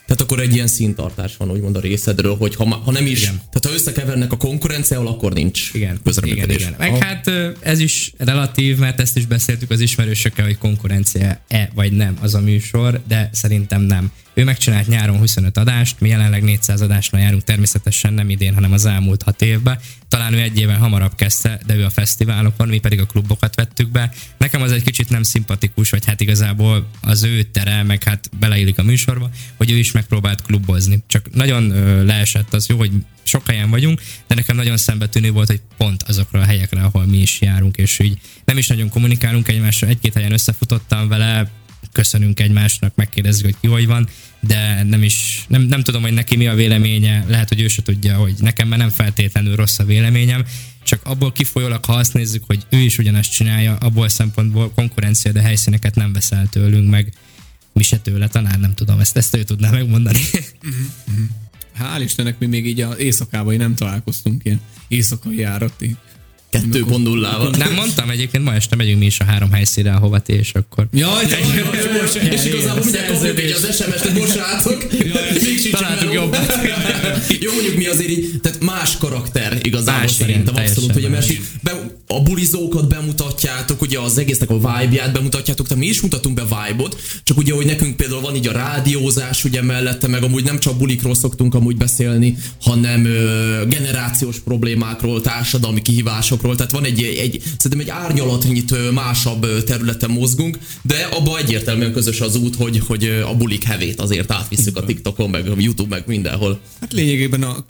[0.06, 3.36] Tehát akkor egy ilyen színtartás van, úgymond a részedről, hogy ha, ha nem is, Igen.
[3.36, 6.76] tehát ha összekevernek a konkurenciával, akkor nincs Igen, igen, igen.
[6.78, 11.92] Meg hát ö, ez is relatív, mert ezt is beszéltük az ismerősökkel, hogy konkurencia-e vagy
[11.92, 14.12] nem az a műsor, de szerintem nem.
[14.34, 18.86] Ő megcsinált nyáron 25 adást, mi jelenleg 400 adásnál járunk, természetesen nem idén, hanem az
[18.86, 19.80] elmúlt 6 évben.
[20.08, 23.90] Talán ő egy éven hamarabb kezdte, de ő a fesztiválokon, mi pedig a klubokat vettük
[23.90, 24.12] be.
[24.38, 28.78] Nekem az egy kicsit nem szimpatikus, vagy hát igazából az ő tere, meg hát beleillik
[28.78, 31.04] a műsorba, hogy ő is megpróbált klubozni.
[31.08, 32.92] Csak nagyon ö, leesett az jó, hogy
[33.24, 37.18] sok helyen vagyunk, de nekem nagyon szembetűnő volt, hogy pont azokra a helyekre, ahol mi
[37.18, 39.90] is járunk, és így nem is nagyon kommunikálunk egymással.
[39.90, 41.52] Egy-két helyen összefutottam vele,
[41.92, 44.08] köszönünk egymásnak, megkérdezzük, hogy ki hogy van,
[44.40, 47.82] de nem is, nem, nem tudom, hogy neki mi a véleménye, lehet, hogy ő se
[47.82, 50.46] tudja, hogy nekem már nem feltétlenül rossz a véleményem,
[50.84, 55.42] csak abból kifolyólag, ha azt nézzük, hogy ő is ugyanazt csinálja, abból szempontból konkurencia, de
[55.42, 57.14] helyszíneket nem veszel tőlünk, meg
[57.74, 60.20] mi se tőle, talán nem tudom, ezt, ezt ő tudná megmondani.
[61.80, 65.96] Hál' Istennek mi még így az éjszakában nem találkoztunk ilyen éjszakai járati.
[66.52, 67.58] 2.0-val.
[67.58, 70.88] nem mondtam egyébként, ma este megyünk mi is a három helyszínre, ahova ti, és akkor...
[70.94, 71.38] Jaj, te
[72.32, 74.14] És igazából mindjárt kapjuk egy az SMS-t, hogy
[75.62, 76.60] sincs Találtuk jobbat.
[77.40, 81.28] Jó, mondjuk mi azért így, tehát más karakter igazából Más, szerintem igen, abszolút, hogy mert
[81.62, 81.72] be,
[82.08, 87.02] a bulizókat bemutatjátok, ugye az egésznek a vibe-ját bemutatjátok, tehát mi is mutatunk be vibe-ot,
[87.24, 90.78] csak ugye, hogy nekünk például van így a rádiózás ugye mellette, meg amúgy nem csak
[90.78, 97.80] bulikról szoktunk amúgy beszélni, hanem ö, generációs problémákról, társadalmi kihívásokról, tehát van egy, egy szerintem
[97.80, 103.64] egy árnyalatnyit másabb területen mozgunk, de abba egyértelműen közös az út, hogy, hogy a bulik
[103.64, 106.60] hevét azért átvisszük a TikTokon, meg a YouTube, meg mindenhol.
[106.82, 107.66] Hát lényegében a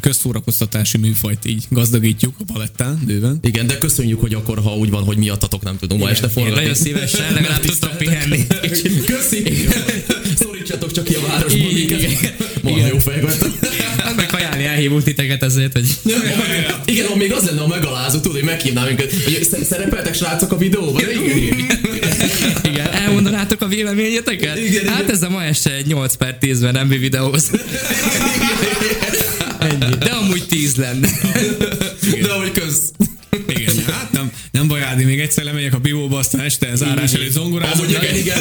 [0.00, 3.38] közszórakoztatási műfajt így gazdagítjuk a palettán bőven.
[3.42, 6.58] Igen, de köszönjük, hogy akkor, ha úgy van, hogy miattatok nem tudunk ma este forgatni.
[6.58, 8.46] nagyon szívesen, legalább tudtam pihenni.
[9.06, 9.66] Köszi!
[10.36, 12.62] Szorítsa Nyissatok csak ki a városban Igen, minket.
[12.62, 13.58] Marha jó vagytok.
[13.96, 15.86] Hát meg kajálni elhívunk titeket ezért, hogy
[16.84, 19.12] Igen, még az lenne a megalázó, tudod, hogy meghívnám minket.
[19.64, 21.02] Szerepeltek srácok a videóban?
[21.02, 21.63] Igen,
[23.44, 24.58] elmondanátok a véleményeteket?
[24.58, 25.14] Igen, hát igen.
[25.14, 27.50] ez a ma este egy 8 per 10-ben nem videóz.
[29.58, 29.96] Ennyi.
[29.98, 31.08] De amúgy 10 lenne.
[32.22, 32.92] De hogy köz.
[33.48, 37.30] Igen, hát nem, nem baj, Ádi, még egyszer lemegyek a bióba, aztán este zárás előtt
[37.30, 37.78] zongorázok.
[37.78, 38.38] Amúgy igen, igen.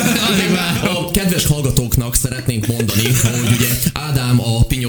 [0.84, 4.83] A kedves hallgatóknak szeretnénk mondani, hogy ugye Ádám a Pinyó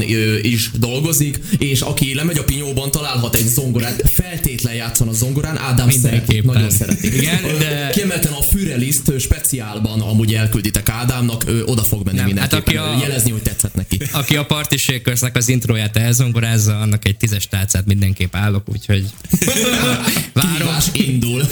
[0.00, 5.58] ö, is dolgozik, és aki lemegy a Pinyóban, találhat egy zongorát, feltétlen játszon a zongorán,
[5.58, 7.16] Ádám szereti, nagyon szereti.
[7.16, 12.76] Igen, de- Kiemelten a Füreliszt speciálban amúgy elkülditek Ádámnak, ő oda fog menni Nem, mindenképpen,
[12.76, 13.98] hát aki a- jelezni, hogy tetszett neki.
[14.12, 19.04] Aki a Party Shakersnek az intróját elzongorázza, annak egy tízes tálcát mindenképp állok, úgyhogy
[20.32, 20.50] várom.
[20.56, 21.42] Kihívás indul.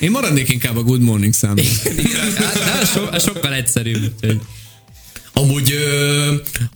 [0.00, 1.64] Én maradnék inkább a Good Morning számban.
[2.36, 4.12] Hát, so, az sokkal egyszerűbb.
[4.14, 4.40] Úgyhogy
[5.32, 5.74] Amúgy,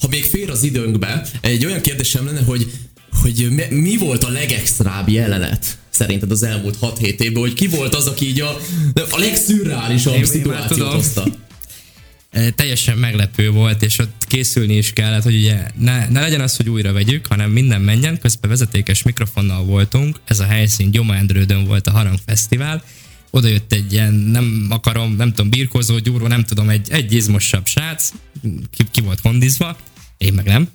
[0.00, 2.70] ha még fér az időnkbe, egy olyan kérdésem lenne, hogy,
[3.22, 8.06] hogy mi, volt a legextrább jelenet szerinted az elmúlt 6-7 évben, hogy ki volt az,
[8.06, 8.58] aki így a,
[9.10, 10.94] a legszürreálisabb Én- én szituációt tudom.
[10.94, 11.24] hozta?
[12.56, 16.68] teljesen meglepő volt, és ott készülni is kellett, hogy ugye ne, ne legyen az, hogy
[16.68, 21.86] újra vegyük, hanem minden menjen, közben vezetékes mikrofonnal voltunk, ez a helyszín Gyoma Endrődön volt
[21.86, 22.82] a Harang Fesztivál,
[23.34, 27.66] oda jött egy ilyen, nem akarom, nem tudom, birkózó, gyúró, nem tudom, egy, egy izmosabb
[27.66, 28.10] srác,
[28.70, 29.76] ki, ki volt kondizva,
[30.18, 30.68] én meg nem,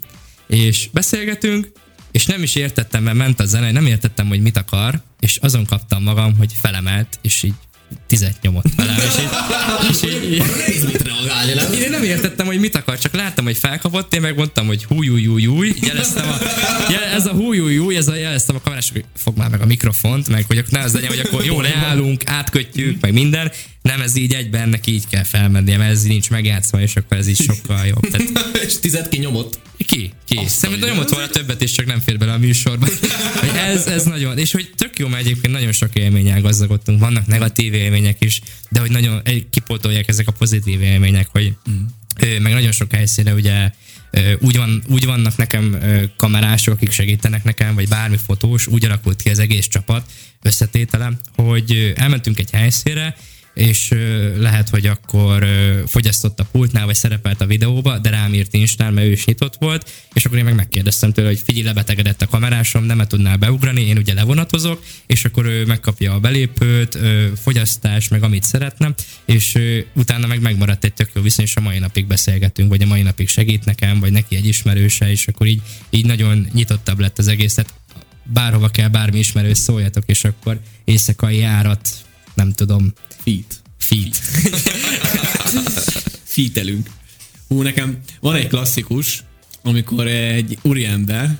[0.47, 1.71] és beszélgetünk,
[2.11, 5.65] és nem is értettem, mert ment a zene, nem értettem, hogy mit akar, és azon
[5.65, 7.53] kaptam magam, hogy felemelt, és így
[8.07, 9.29] tizet nyomott velem, és így,
[9.89, 11.73] és így, reagálni, nem?
[11.73, 15.15] én nem értettem, hogy mit akar, csak láttam, hogy felkapott, én megmondtam, hogy hú, jú,
[15.15, 16.37] jú, jú, jeleztem a,
[16.89, 19.61] jel, ez a hú, jú, jú, ez a, jeleztem a kamerás, hogy fog már meg
[19.61, 23.51] a mikrofont, meg hogy akkor ne az legyen, hogy akkor jól leállunk, átkötjük, meg minden.
[23.81, 27.17] Nem, ez így egyben, ennek így kell felmennie, mert ez így nincs megjátszva, és akkor
[27.17, 28.09] ez így sokkal jobb.
[28.09, 29.59] Tehát És tizet kinyomott.
[29.89, 30.11] Ki?
[30.25, 30.39] Ki?
[30.47, 32.87] Szerintem nyomott volna többet, és csak nem fér bele a műsorba.
[33.73, 36.99] Ez, ez nagyon, és hogy tök jó, mert egyébként nagyon sok élménnyel gazdagodtunk.
[36.99, 41.53] Vannak negatív élmények is, de hogy nagyon egy- kipótolják ezek a pozitív élmények, hogy
[42.19, 43.71] ö, meg nagyon sok helyszínre ugye
[44.39, 45.77] úgy, van, úgy vannak nekem
[46.17, 50.11] kamerások, akik segítenek nekem, vagy bármi fotós, úgy alakult ki az egész csapat
[50.41, 53.15] összetétele, hogy elmentünk egy helyszínre,
[53.59, 53.93] és
[54.37, 55.47] lehet, hogy akkor
[55.87, 59.55] fogyasztott a pultnál, vagy szerepelt a videóba, de rám írt Instán, mert ő is nyitott
[59.59, 63.81] volt, és akkor én meg megkérdeztem tőle, hogy figyelj, lebetegedett a kamerásom, nem tudnál beugrani,
[63.81, 66.97] én ugye levonatozok, és akkor ő megkapja a belépőt,
[67.41, 68.93] fogyasztás, meg amit szeretne,
[69.25, 69.57] és
[69.93, 73.01] utána meg megmaradt egy tök jó viszony, és a mai napig beszélgetünk, vagy a mai
[73.01, 77.27] napig segít nekem, vagy neki egy ismerőse, és akkor így, így nagyon nyitottabb lett az
[77.27, 77.73] egész, tehát
[78.23, 81.89] bárhova kell bármi ismerős szóljatok, és akkor éjszakai járat,
[82.33, 82.93] nem tudom,
[83.29, 83.61] Feet.
[83.77, 84.15] feed.
[86.35, 86.89] Fítelünk.
[87.47, 89.23] Hú, nekem van egy klasszikus,
[89.61, 91.39] amikor egy úriember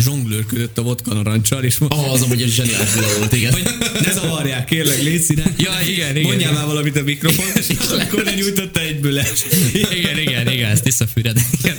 [0.00, 3.52] zsonglőrködött a vodka narancsal, és Ah, az amúgy egy zseniális volt, igen.
[3.52, 3.62] hogy
[4.04, 5.42] ne zavarják, kérlek, légy színe.
[5.58, 6.22] Ja, igen, igen.
[6.22, 7.66] Mondjál már valamit a mikrofon, és
[8.00, 9.26] akkor ne nyújtotta egyből el.
[9.94, 11.38] igen, igen, igen, ezt visszafűred.
[11.62, 11.76] Igen.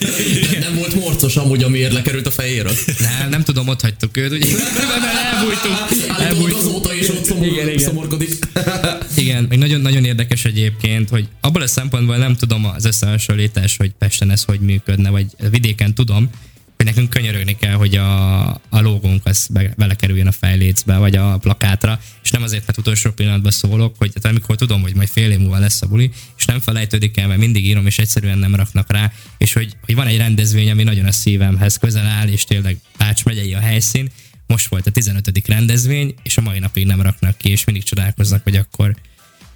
[0.51, 2.75] Nem, nem volt morcos amúgy, amiért lekerült a fejéről.
[2.99, 4.45] Nem, nem tudom, ott hagytuk őt, ugye?
[5.35, 6.57] Állítólag elbújtunk.
[6.57, 7.79] azóta is ott szomor, Igen, igen.
[7.79, 8.33] szomorkodik.
[9.15, 13.91] Igen, meg nagyon, nagyon érdekes egyébként, hogy abból a szempontból nem tudom az összehasonlítás, hogy
[13.99, 16.29] Pesten ez hogy működne, vagy vidéken tudom,
[16.83, 21.37] hogy nekünk könyörögni kell, hogy a, a logónk az be, belekerüljön a fejlécbe, vagy a
[21.37, 25.31] plakátra, és nem azért, mert utolsó pillanatban szólok, hogy tehát amikor tudom, hogy majd fél
[25.31, 28.55] év múlva lesz a buli, és nem felejtődik el, mert mindig írom, és egyszerűen nem
[28.55, 32.43] raknak rá, és hogy, hogy van egy rendezvény, ami nagyon a szívemhez közel áll, és
[32.43, 34.09] tényleg Pács megyei a helyszín,
[34.47, 35.47] most volt a 15.
[35.47, 38.95] rendezvény, és a mai napig nem raknak ki, és mindig csodálkoznak, hogy akkor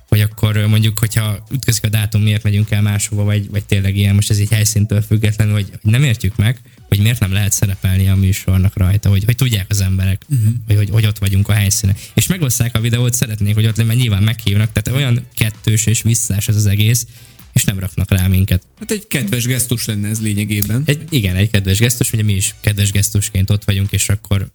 [0.08, 4.16] hogy akkor mondjuk, hogyha ütközik a dátum, miért megyünk el máshova, vagy, vagy tényleg ilyen,
[4.16, 8.16] most ez így helyszíntől függetlenül, hogy, nem értjük meg, hogy miért nem lehet szerepelni a
[8.16, 10.54] műsornak rajta, hogy, hogy tudják az emberek, uh-huh.
[10.68, 11.96] hogy, hogy, hogy ott vagyunk a helyszínen.
[12.14, 16.48] És megosztják a videót, szeretnék, hogy ott mert nyilván meghívnak, tehát olyan kettős és visszás
[16.48, 17.08] ez az egész,
[17.54, 18.64] és nem raknak rá minket.
[18.80, 20.84] Hát egy kedves gesztus lenne ez lényegében.
[20.86, 24.50] Egy, igen, egy kedves gesztus, ugye mi is kedves gesztusként ott vagyunk, és akkor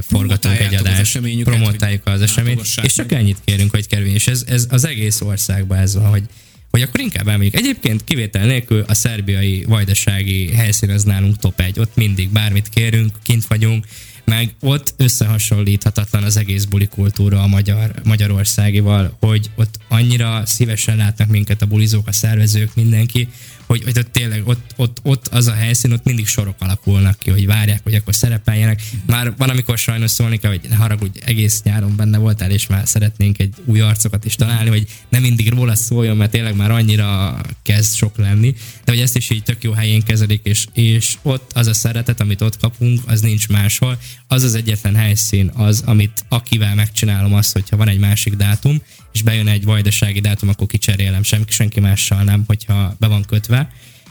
[0.00, 4.66] forgatunk egy adást, promotáljuk az eseményt, és csak ennyit kérünk, hogy kerüljön, és ez, ez
[4.70, 6.22] az egész országban ez van, hogy
[6.70, 7.54] hogy akkor inkább elmegyünk.
[7.54, 11.78] Egyébként kivétel nélkül a szerbiai vajdasági helyszín az nálunk top egy.
[11.78, 13.86] Ott mindig bármit kérünk, kint vagyunk,
[14.24, 21.28] meg ott összehasonlíthatatlan az egész buli kultúra a magyar, magyarországival, hogy ott annyira szívesen látnak
[21.28, 23.28] minket a bulizók, a szervezők, mindenki,
[23.72, 27.30] hogy hogy, ott tényleg ott, ott, ott, az a helyszín, ott mindig sorok alakulnak ki,
[27.30, 28.82] hogy várják, hogy akkor szerepeljenek.
[29.06, 33.38] Már van, amikor sajnos szólni kell, hogy haragudj, egész nyáron benne voltál, és már szeretnénk
[33.38, 37.94] egy új arcokat is találni, hogy nem mindig róla szóljon, mert tényleg már annyira kezd
[37.94, 38.54] sok lenni,
[38.84, 42.20] de hogy ezt is így tök jó helyén kezelik, és, és ott az a szeretet,
[42.20, 43.98] amit ott kapunk, az nincs máshol.
[44.26, 49.22] Az az egyetlen helyszín az, amit akivel megcsinálom azt, hogyha van egy másik dátum, és
[49.22, 53.61] bejön egy vajdasági dátum, akkor kicserélem, senki, senki mással nem, hogyha be van kötve,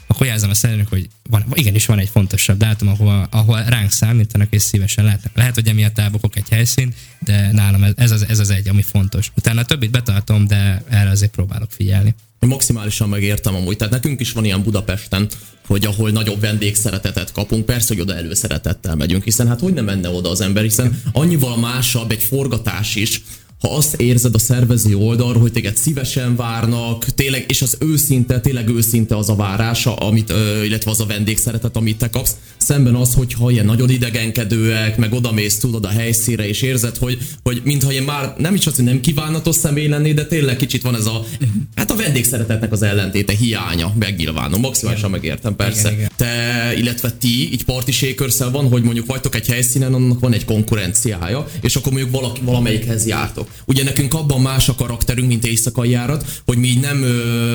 [0.08, 4.48] akkor jelzem a szerelőnek, hogy van, igenis van egy fontosabb dátum, ahol, ahol ránk számítanak,
[4.50, 5.32] és szívesen lehetnek.
[5.36, 9.32] Lehet, hogy emiatt elbukok egy helyszín, de nálam ez az, ez az egy, ami fontos.
[9.38, 12.16] Utána a többit betartom, de erre azért próbálok figyelni.
[12.40, 13.78] Maximálisan megértem amúgy.
[13.78, 15.30] Tehát nekünk is van ilyen Budapesten,
[15.66, 20.10] hogy ahol nagyobb vendégszeretetet kapunk, persze, hogy oda előszeretettel megyünk, hiszen hát hogy nem menne
[20.10, 23.22] oda az ember, hiszen annyival másabb egy forgatás is,
[23.62, 28.70] ha azt érzed a szervező oldalról, hogy téged szívesen várnak, tényleg, és az őszinte, tényleg
[28.70, 30.34] őszinte az a várása, amit,
[30.66, 35.58] illetve az a vendégszeretet, amit te kapsz, szemben az, hogyha ilyen nagyon idegenkedőek, meg odamész
[35.58, 39.00] tudod a helyszínre, és érzed, hogy, hogy mintha én már nem is az, hogy nem
[39.00, 41.26] kívánatos személy lenné, de tényleg kicsit van ez a,
[41.76, 44.60] hát a vendégszeretetnek az ellentéte, hiánya, megnyilvánul.
[44.60, 45.92] Maximálisan megértem, persze.
[45.92, 46.12] Igen, igen.
[46.16, 48.16] Te, illetve ti, így party
[48.52, 53.06] van, hogy mondjuk vagytok egy helyszínen, annak van egy konkurenciája, és akkor mondjuk valaki, valamelyikhez
[53.06, 53.50] jártok.
[53.66, 57.02] Ugye nekünk abban más a karakterünk, mint éjszakai járat, hogy mi nem,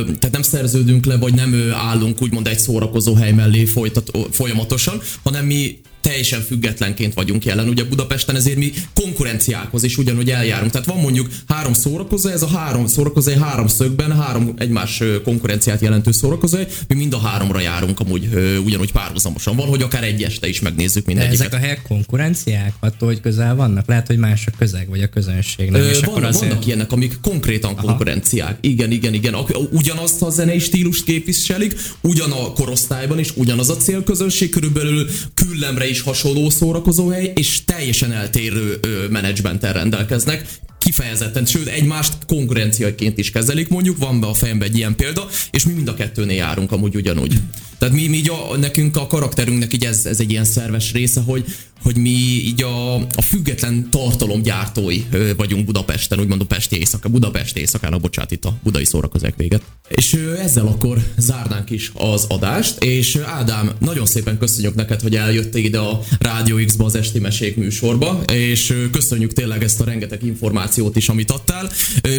[0.05, 5.47] tehát nem szerződünk le, vagy nem állunk úgymond egy szórakozó hely mellé folytat, folyamatosan, hanem
[5.47, 7.69] mi teljesen függetlenként vagyunk jelen.
[7.69, 10.71] Ugye Budapesten ezért mi konkurenciákhoz is ugyanúgy eljárunk.
[10.71, 16.13] Tehát van mondjuk három szórakozó, ez a három szórakozó, három szögben, három egymás konkurenciát jelentő
[16.13, 18.29] szórakozó, mi mind a háromra járunk amúgy
[18.65, 19.57] ugyanúgy párhuzamosan.
[19.57, 21.41] Van, hogy akár egy este is megnézzük mindegyiket.
[21.41, 23.87] ezek a helyek konkurenciák, attól, hogy közel vannak?
[23.87, 25.71] Lehet, hogy más a közeg, vagy a közönség.
[25.71, 25.81] Nem?
[25.81, 26.49] Ö, és vannak, azért...
[26.49, 27.87] vannak ilyenek, amik konkrétan Aha.
[27.87, 28.59] konkurenciák.
[28.61, 29.35] Igen, igen, igen.
[29.71, 35.96] Ugyanazt a zenei stílust képviselik, ugyan a korosztályban is, ugyanaz a célközönség, körülbelül küllemre is
[35.97, 38.81] is hasonló szórakozóhely, és teljesen eltérő
[39.11, 40.47] menedzsmenttel rendelkeznek,
[40.87, 45.65] kifejezetten, sőt egymást konkurenciaként is kezelik mondjuk, van be a fejembe egy ilyen példa, és
[45.65, 47.41] mi mind a kettőnél járunk amúgy ugyanúgy.
[47.79, 51.21] Tehát mi, mi így a, nekünk a karakterünknek így ez, ez egy ilyen szerves része,
[51.21, 51.45] hogy,
[51.83, 52.11] hogy mi
[52.45, 55.05] így a, a független tartalomgyártói
[55.37, 59.63] vagyunk Budapesten, úgymond a Pesti éjszaka, Budapest éjszakának, bocsánat, itt a budai szórakozók véget.
[59.89, 65.65] És ezzel akkor zárnánk is az adást, és Ádám, nagyon szépen köszönjük neked, hogy eljöttél
[65.65, 70.76] ide a Rádió X-ba az Esti Mesék műsorba, és köszönjük tényleg ezt a rengeteg információt
[70.95, 71.71] is, amit adtál.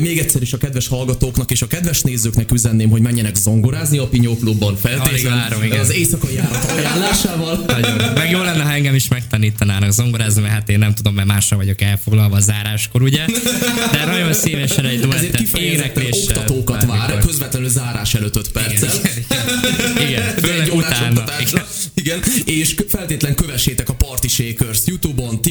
[0.02, 4.08] Még egyszer is a kedves hallgatóknak és a kedves nézőknek üzenném, hogy menjenek zongorázni a
[4.08, 7.64] Pinyó Klubban feltétlenül az éjszakai járat ajánlásával.
[7.68, 8.14] Nagyon.
[8.14, 11.58] Meg jó lenne, ha engem is megtanítanának zongorázni, mert hát én nem tudom, mert másra
[11.58, 13.26] vagyok elfoglalva a záráskor, ugye?
[13.92, 16.38] De nagyon szívesen egy duettet énekléssel.
[16.38, 18.90] oktatókat vár, közvetlenül zárás előtt 5 perccel.
[19.96, 20.24] Igen, igen.
[20.24, 21.24] főleg utána.
[21.40, 21.64] Igen.
[21.94, 22.20] igen.
[22.46, 25.42] És feltétlen kövessétek a Party Shakers YouTube-on,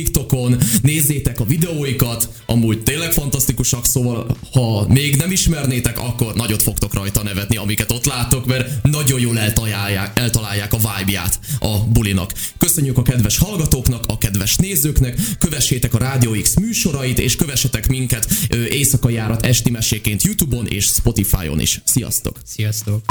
[0.46, 6.94] TikTokon, nézzétek a videóikat, amúgy tényleg fantasztikusak, szóval ha még nem ismernétek, akkor nagyot fogtok
[6.94, 12.32] rajta nevetni, amiket ott látok, mert nagyon jól eltalálják, eltalálják a vibe-ját a bulinak.
[12.58, 18.28] Köszönjük a kedves hallgatóknak, a kedves nézőknek, kövessétek a Rádió X műsorait, és kövessetek minket
[18.70, 21.80] éjszakai járat esti meséként YouTube-on és Spotify-on is.
[21.84, 22.38] Sziasztok!
[22.44, 23.02] Sziasztok!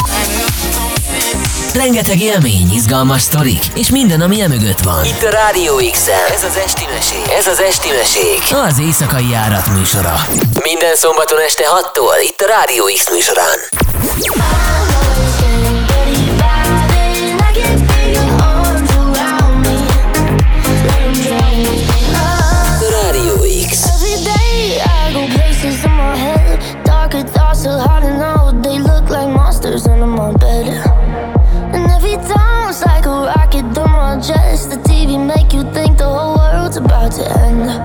[1.74, 5.06] Rengeteg élmény, izgalmas sztorik, és minden, ami e mögött van.
[5.06, 7.34] Itt a Rádió x Ez az Esti Mesék.
[7.38, 8.58] Ez az Esti Mesék.
[8.68, 10.16] Az éjszakai járat műsora.
[10.64, 13.58] Minden szombaton este 6-tól itt a Rádió X műsorán.
[37.24, 37.85] End.